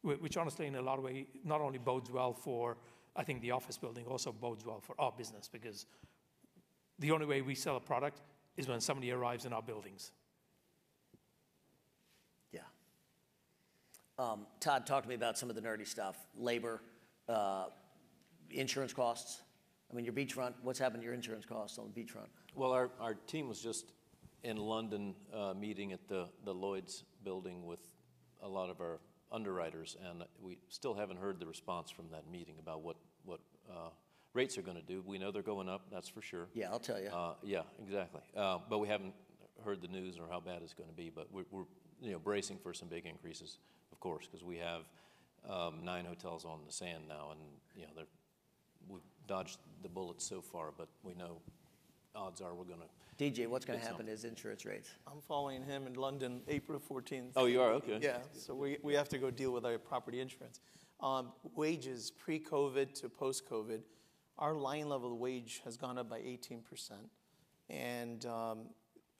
[0.02, 2.76] which honestly, in a lot of ways, not only bodes well for,
[3.16, 5.86] I think, the office building, also bodes well for our business because
[6.98, 8.20] the only way we sell a product
[8.56, 10.12] is when somebody arrives in our buildings.
[12.52, 12.60] Yeah.
[14.18, 16.16] Um, Todd, talk to me about some of the nerdy stuff.
[16.36, 16.82] Labor,
[17.28, 17.66] uh,
[18.50, 19.42] insurance costs.
[19.90, 22.28] I mean, your beachfront, what's happened to your insurance costs on the beachfront?
[22.54, 23.92] Well, our, our team was just
[24.42, 27.80] in London, uh, meeting at the, the Lloyd's building with
[28.42, 29.00] a lot of our
[29.32, 32.96] underwriters, and we still haven't heard the response from that meeting about what,
[33.26, 33.90] what, uh,
[34.32, 35.02] rates are gonna do.
[35.04, 36.46] We know they're going up, that's for sure.
[36.54, 37.08] Yeah, I'll tell you.
[37.08, 38.22] Uh, yeah, exactly.
[38.36, 39.14] Uh, but we haven't
[39.64, 41.64] heard the news or how bad it's gonna be, but we're, we're,
[42.00, 43.58] you know, bracing for some big increases,
[43.92, 44.82] of course, because we have,
[45.48, 47.40] um, nine hotels on the sand now, and,
[47.74, 48.06] you know, they're,
[48.88, 51.40] we've dodged the bullets so far, but we know
[52.14, 52.86] odds are we're gonna.
[53.18, 54.90] DJ, what's going to happen not- to his insurance rates?
[55.06, 57.32] I'm following him in London, April 14th.
[57.34, 57.72] Oh, you are?
[57.72, 57.98] Okay.
[58.02, 60.60] Yeah, so we, we have to go deal with our property insurance.
[61.00, 63.80] Um, wages, pre-COVID to post-COVID,
[64.38, 66.60] our line level wage has gone up by 18%.
[67.68, 68.66] And um,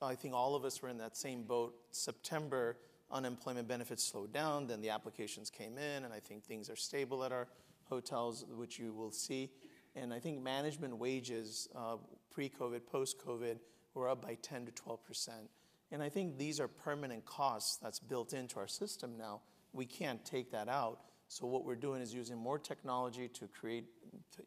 [0.01, 1.75] I think all of us were in that same boat.
[1.91, 2.79] September,
[3.11, 7.25] unemployment benefits slowed down, then the applications came in, and I think things are stable
[7.25, 7.49] at our
[7.85, 9.51] hotels, which you will see.
[9.95, 11.97] And I think management wages, uh,
[12.31, 13.59] pre-COVID, post-COVID,
[13.95, 15.51] were up by 10 to 12 percent.
[15.91, 19.41] And I think these are permanent costs that's built into our system now.
[19.73, 21.01] We can't take that out.
[21.29, 23.85] So what we're doing is using more technology to create,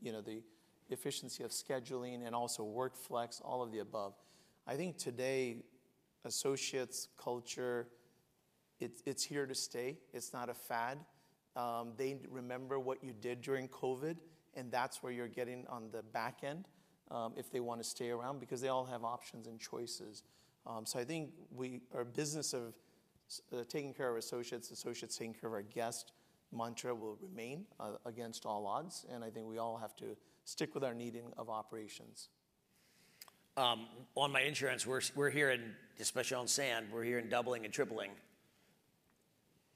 [0.02, 0.42] you know, the
[0.90, 4.14] efficiency of scheduling and also work flex, all of the above.
[4.66, 5.58] I think today,
[6.26, 7.88] associates, culture,
[8.80, 9.98] it's, here to stay.
[10.14, 11.00] It's not a fad.
[11.56, 14.16] Um, they remember what you did during COVID,
[14.56, 16.66] and that's where you're getting on the back end.
[17.12, 20.24] um, if they want to stay around because they all have options and choices.
[20.66, 22.74] Um, so I think we, our business of
[23.54, 26.12] uh, taking care of associates, associates taking care of our guests,
[26.52, 29.06] mantra will remain uh, against all odds.
[29.12, 32.30] And I think we all have to stick with our needing of operations.
[33.58, 35.62] Um, on my insurance, we're, we're hearing,
[36.00, 38.12] especially on sand, we're here in doubling and tripling.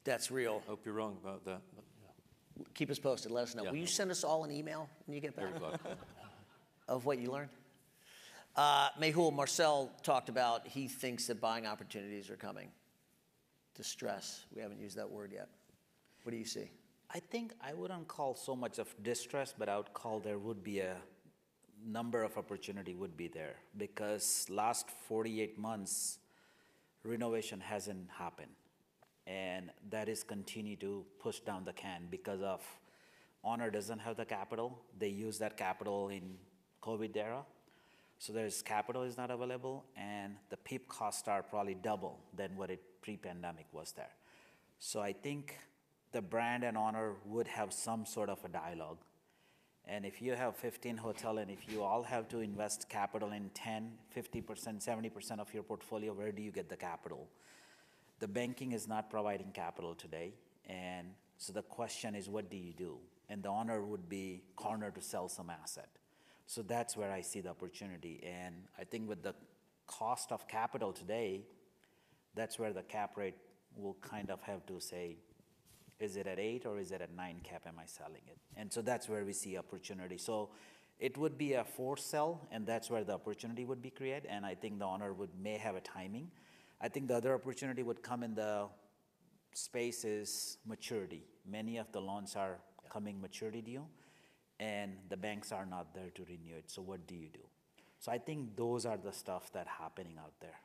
[0.03, 0.63] That's real.
[0.67, 3.31] Hope you're wrong about that, but yeah, Keep us posted.
[3.31, 3.63] Let us know.
[3.63, 3.71] Yeah.
[3.71, 5.49] Will you send us all an email when you get back
[6.87, 7.49] of what you learned?
[8.55, 12.69] Uh, Mehul, Marcel talked about he thinks that buying opportunities are coming.
[13.75, 14.45] Distress.
[14.55, 15.49] We haven't used that word yet.
[16.23, 16.71] What do you see?
[17.13, 20.63] I think I wouldn't call so much of distress, but I would call there would
[20.63, 20.95] be a
[21.85, 26.19] number of opportunity would be there because last 48 months
[27.03, 28.51] renovation hasn't happened.
[29.27, 32.61] And that is continue to push down the can because of
[33.43, 34.79] honor doesn't have the capital.
[34.97, 36.35] They use that capital in
[36.81, 37.43] covid era.
[38.17, 42.69] So there's capital is not available and the pip costs are probably double than what
[42.69, 44.15] it pre-pandemic was there.
[44.79, 45.57] So i think
[46.13, 48.99] the brand and honor would have some sort of a dialogue.
[49.85, 53.49] And if you have 15 hotel and if you all have to invest capital in
[53.53, 57.27] 10 50% 70% of your portfolio where do you get the capital?
[58.19, 60.35] The banking is not providing capital today
[60.69, 61.07] and
[61.37, 62.97] so the question is what do you do?
[63.27, 65.89] And the honor would be corner to sell some asset.
[66.45, 69.33] So that's where i see the opportunity and i think with the
[69.87, 71.41] cost of capital today
[72.35, 73.35] that's where the cap rate
[73.75, 75.17] will kind of have to say
[75.99, 78.37] is it at eight or is it at nine cap am i selling it?
[78.55, 80.17] And so that's where we see opportunity.
[80.17, 80.49] So
[80.99, 84.45] it would be a forced sell and that's where the opportunity would be created and
[84.45, 86.29] i think the owner would may have a timing.
[86.81, 88.67] I think the other opportunity would come in the
[89.53, 91.25] space is maturity.
[91.49, 93.85] Many of the loans are coming maturity due
[94.59, 96.69] and the banks are not there to renew it.
[96.69, 97.45] So what do you do?
[97.99, 100.59] So i think those are the stuff that happening out there.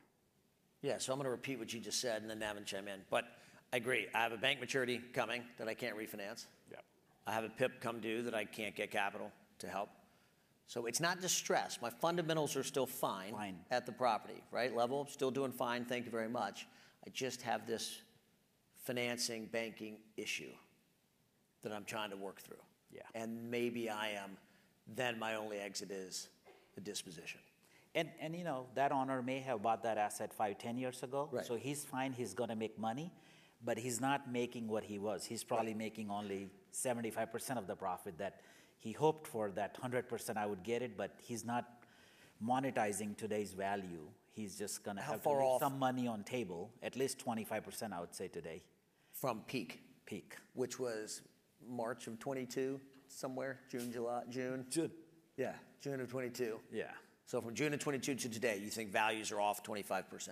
[0.81, 3.01] Yeah, so I'm going to repeat what you just said and then Navin chime in.
[3.09, 3.25] But
[3.71, 4.07] I agree.
[4.13, 6.45] I have a bank maturity coming that I can't refinance.
[6.71, 6.77] Yeah.
[7.27, 9.89] I have a PIP come due that I can't get capital to help.
[10.67, 11.79] So it's not distress.
[11.81, 13.57] My fundamentals are still fine, Fine.
[13.71, 14.75] at the property, right?
[14.75, 15.83] Level, still doing fine.
[15.85, 16.67] Thank you very much.
[17.05, 18.01] I just have this
[18.83, 20.51] financing, banking issue
[21.63, 22.61] that I'm trying to work through.
[22.91, 23.01] Yeah.
[23.15, 24.37] And maybe I am,
[24.95, 26.29] then my only exit is
[26.77, 27.39] a disposition.
[27.95, 31.29] And, and you know, that owner may have bought that asset five, ten years ago.
[31.31, 31.45] Right.
[31.45, 33.11] So he's fine, he's gonna make money,
[33.63, 35.25] but he's not making what he was.
[35.25, 38.41] He's probably making only seventy-five percent of the profit that
[38.77, 41.65] he hoped for, that hundred percent I would get it, but he's not
[42.45, 44.07] monetizing today's value.
[44.31, 47.99] He's just gonna have to leave some money on table, at least twenty-five percent, I
[47.99, 48.63] would say today,
[49.13, 49.81] From peak.
[50.05, 50.35] peak.
[50.53, 51.21] which was
[51.67, 52.79] March of 22,
[53.09, 54.65] somewhere, June, July, June?
[54.69, 54.91] June.
[55.35, 56.57] Yeah, June of 22.
[56.71, 56.85] Yeah,
[57.25, 60.29] So from June of 22 to today, you think values are off 25%?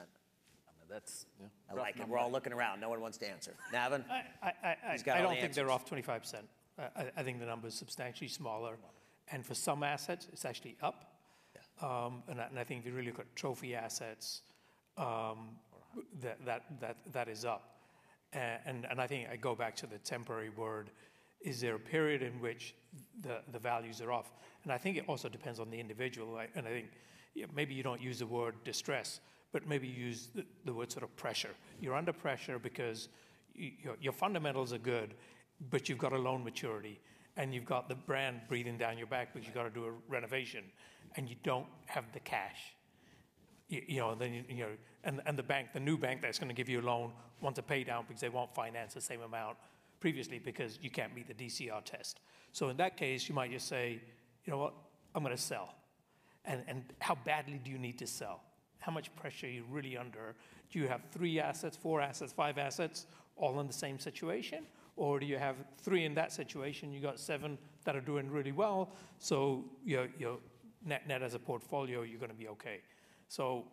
[0.89, 1.25] I mean, that's.
[1.69, 2.07] I like it.
[2.07, 2.79] We're all looking around.
[2.79, 3.53] No one wants to answer.
[3.73, 4.03] Navin?
[4.09, 4.53] I, I,
[4.87, 6.35] I, He's got I don't the think they're off 25%.
[6.79, 8.77] I, I- I think the number is substantially smaller.
[9.31, 11.13] And for some assets, it's actually up.
[11.81, 14.41] Um, and, I, and I think if you really look at trophy assets,
[14.97, 15.49] um,
[16.21, 17.75] that, that, that, that is up.
[18.33, 20.89] A- And, and I think I go back to the temporary word.
[21.41, 22.73] Is there a period in which
[23.21, 24.31] the, the values are off?
[24.63, 26.33] And I think it also depends on the individual.
[26.33, 26.49] right?
[26.55, 26.87] And I think
[27.35, 29.19] yeah, maybe you don't use the word distress,
[29.51, 31.55] but maybe use the, the word sort of pressure.
[31.79, 33.09] You're under pressure because
[33.55, 35.13] you, your, fundamentals are good,
[35.69, 36.99] but you've got a loan maturity
[37.37, 39.91] and you've got the brand breathing down your back because you've got to do a
[40.07, 40.63] renovation
[41.15, 42.73] and you don't have the cash
[43.69, 44.69] you, you know, then you, you know,
[45.03, 47.57] and, and the bank, the new bank that's going to give you a loan, wants
[47.57, 49.57] to pay down because they won't finance the same amount
[49.99, 52.19] previously because you can't meet the DCR test.
[52.51, 54.01] So in that case, you might just say,
[54.45, 54.73] you know what,
[55.13, 55.75] I'm going to sell.
[56.45, 58.41] And, and how badly do you need to sell?
[58.87, 60.33] How much pressure are you really under?
[60.71, 64.63] Do you have three assets, four assets, five assets, all in the same situation?
[64.95, 66.93] Or do you have three in that situation?
[66.93, 68.93] You got seven that are doing really well.
[69.19, 70.07] So your,
[70.85, 72.79] net net as a portfolio, you're going to be okay.
[73.27, 73.65] So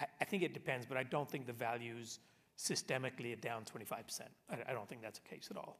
[0.00, 2.18] I, I think it depends, but I don't think the values
[2.56, 4.22] systemically are down 25%.
[4.48, 5.76] I, I don't think that's the case at all.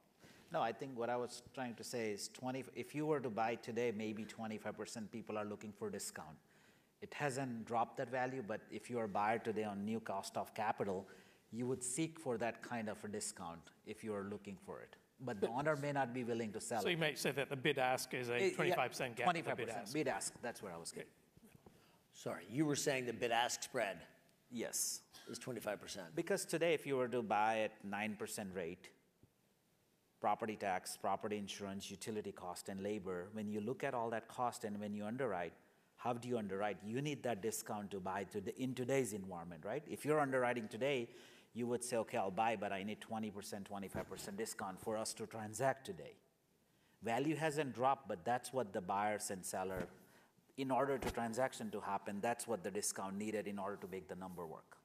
[0.52, 3.30] No, I think what I was trying to say is 20, if you were to
[3.30, 6.36] buy today, maybe 25% people are looking for discount.
[7.02, 10.36] It hasn't dropped that value, but if you are a buyer today on new cost
[10.36, 11.06] of capital,
[11.50, 14.94] you would seek for that kind of a discount if you are looking for it.
[15.20, 17.00] But the owner may not be willing to sell So you it.
[17.00, 19.26] may say that the bid ask is a Eh, 25% gap.
[19.34, 19.92] 25%, bid ask.
[19.94, 21.10] bid ask, that's where I was getting.
[22.14, 23.96] Sorry, you were saying the bid-ask spread
[24.50, 25.00] Yes.
[25.28, 26.14] is 25%.
[26.14, 28.90] Because today, if you were to buy at 9% rate,
[30.20, 34.64] property tax, property insurance, utility cost, and labor, when you look at all that cost
[34.64, 35.54] and when you underwrite,
[36.02, 36.78] How do you underwrite?
[36.84, 39.84] You need that discount to buy to the, in today's environment, right?
[39.88, 41.08] If you're underwriting today,
[41.54, 45.26] you would say, okay, I'll buy, but I need 20%, 25% discount for us to
[45.26, 46.16] transact today.
[47.04, 49.86] Value hasn't dropped, but that's what the buyers and seller,
[50.56, 54.08] in order to transaction to happen, that's what the discount needed in order to make
[54.08, 54.78] the number work.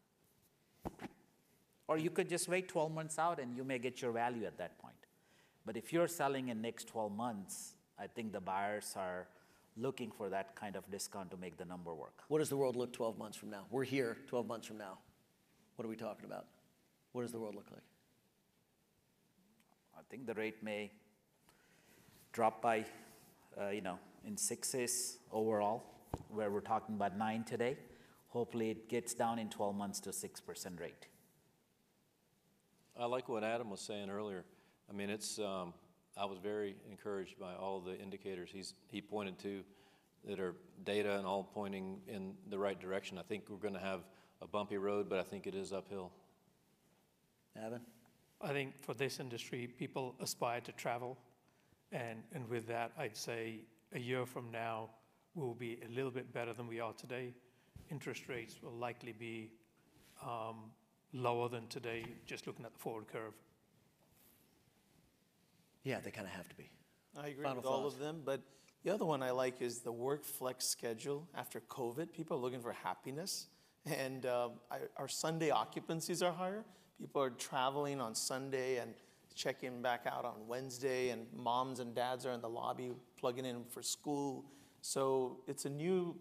[1.87, 4.59] Or you could just wait 12 months out and you may get your value at
[4.59, 4.93] that point.
[5.65, 9.27] But if you're selling in next 12 months, I think the buyers are
[9.77, 12.23] looking for that kind of discount to make the number work.
[12.27, 13.65] What does the world look 12 months from now?
[13.69, 14.97] We're here 12 months from now.
[15.75, 16.47] What are we talking about?
[17.11, 17.83] What does the world look like?
[19.95, 20.91] I think the rate may
[22.31, 22.85] drop by,
[23.59, 25.83] uh, you know, in sixes overall,
[26.29, 27.77] where we're talking about nine today.
[28.29, 31.07] Hopefully, it gets down in 12 months to 6% rate.
[32.99, 34.43] I like what Adam was saying earlier.
[34.89, 35.73] I mean, it's, um,
[36.19, 39.63] I was very encouraged by all the indicators he's, he pointed to
[40.25, 43.17] that are data and all pointing in the right direction.
[43.17, 44.01] I think we're going to have
[44.41, 46.11] a bumpy road, but I think it is uphill.
[47.55, 47.81] Evan?
[48.41, 51.17] I think for this industry, people aspire to travel.
[51.91, 53.61] And, and with that, I'd say
[53.93, 54.89] a year from now,
[55.35, 57.33] we'll be a little bit better than we are today.
[57.89, 59.49] Interest rates will likely be
[60.21, 60.71] um,
[61.13, 63.33] lower than today, just looking at the forward curve.
[65.87, 66.69] Yeah, they kind of have to be.
[67.17, 67.95] I agree Final with all thoughts.
[67.95, 68.41] of them, but
[68.83, 72.11] the other one I like is the work flex schedule after COVID.
[72.11, 73.47] People are looking for happiness,
[73.85, 76.65] and um, I, our Sunday occupancies are higher.
[76.99, 78.95] People are traveling on Sunday and
[79.33, 83.63] checking back out on Wednesday, and moms and dads are in the lobby plugging in
[83.69, 84.43] for school.
[84.81, 86.17] So it's a new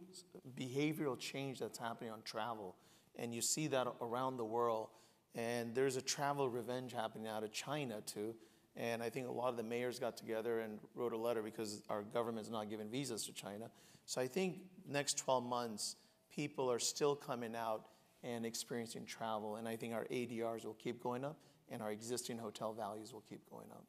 [0.56, 2.76] behavioral change that's happening on travel,
[3.16, 4.90] and you see that around the world.
[5.34, 8.36] And there's a travel revenge happening out of China too.
[8.76, 11.82] And I think a lot of the mayors got together and wrote a letter because
[11.88, 13.70] our government's not giving visas to China.
[14.04, 14.58] So I think
[14.88, 15.96] next 12 months,
[16.34, 17.86] people are still coming out
[18.22, 19.56] and experiencing travel.
[19.56, 21.38] And I think our ADRs will keep going up
[21.70, 23.84] and our existing hotel values will keep going up.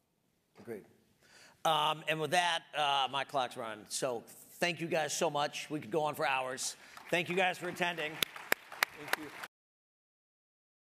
[0.60, 0.84] Agreed.
[1.64, 3.84] Um, and with that, uh, my clock's running.
[3.88, 4.22] So
[4.58, 5.68] thank you guys so much.
[5.70, 6.76] We could go on for hours.
[7.10, 8.12] Thank you guys for attending.
[8.98, 9.47] Thank you.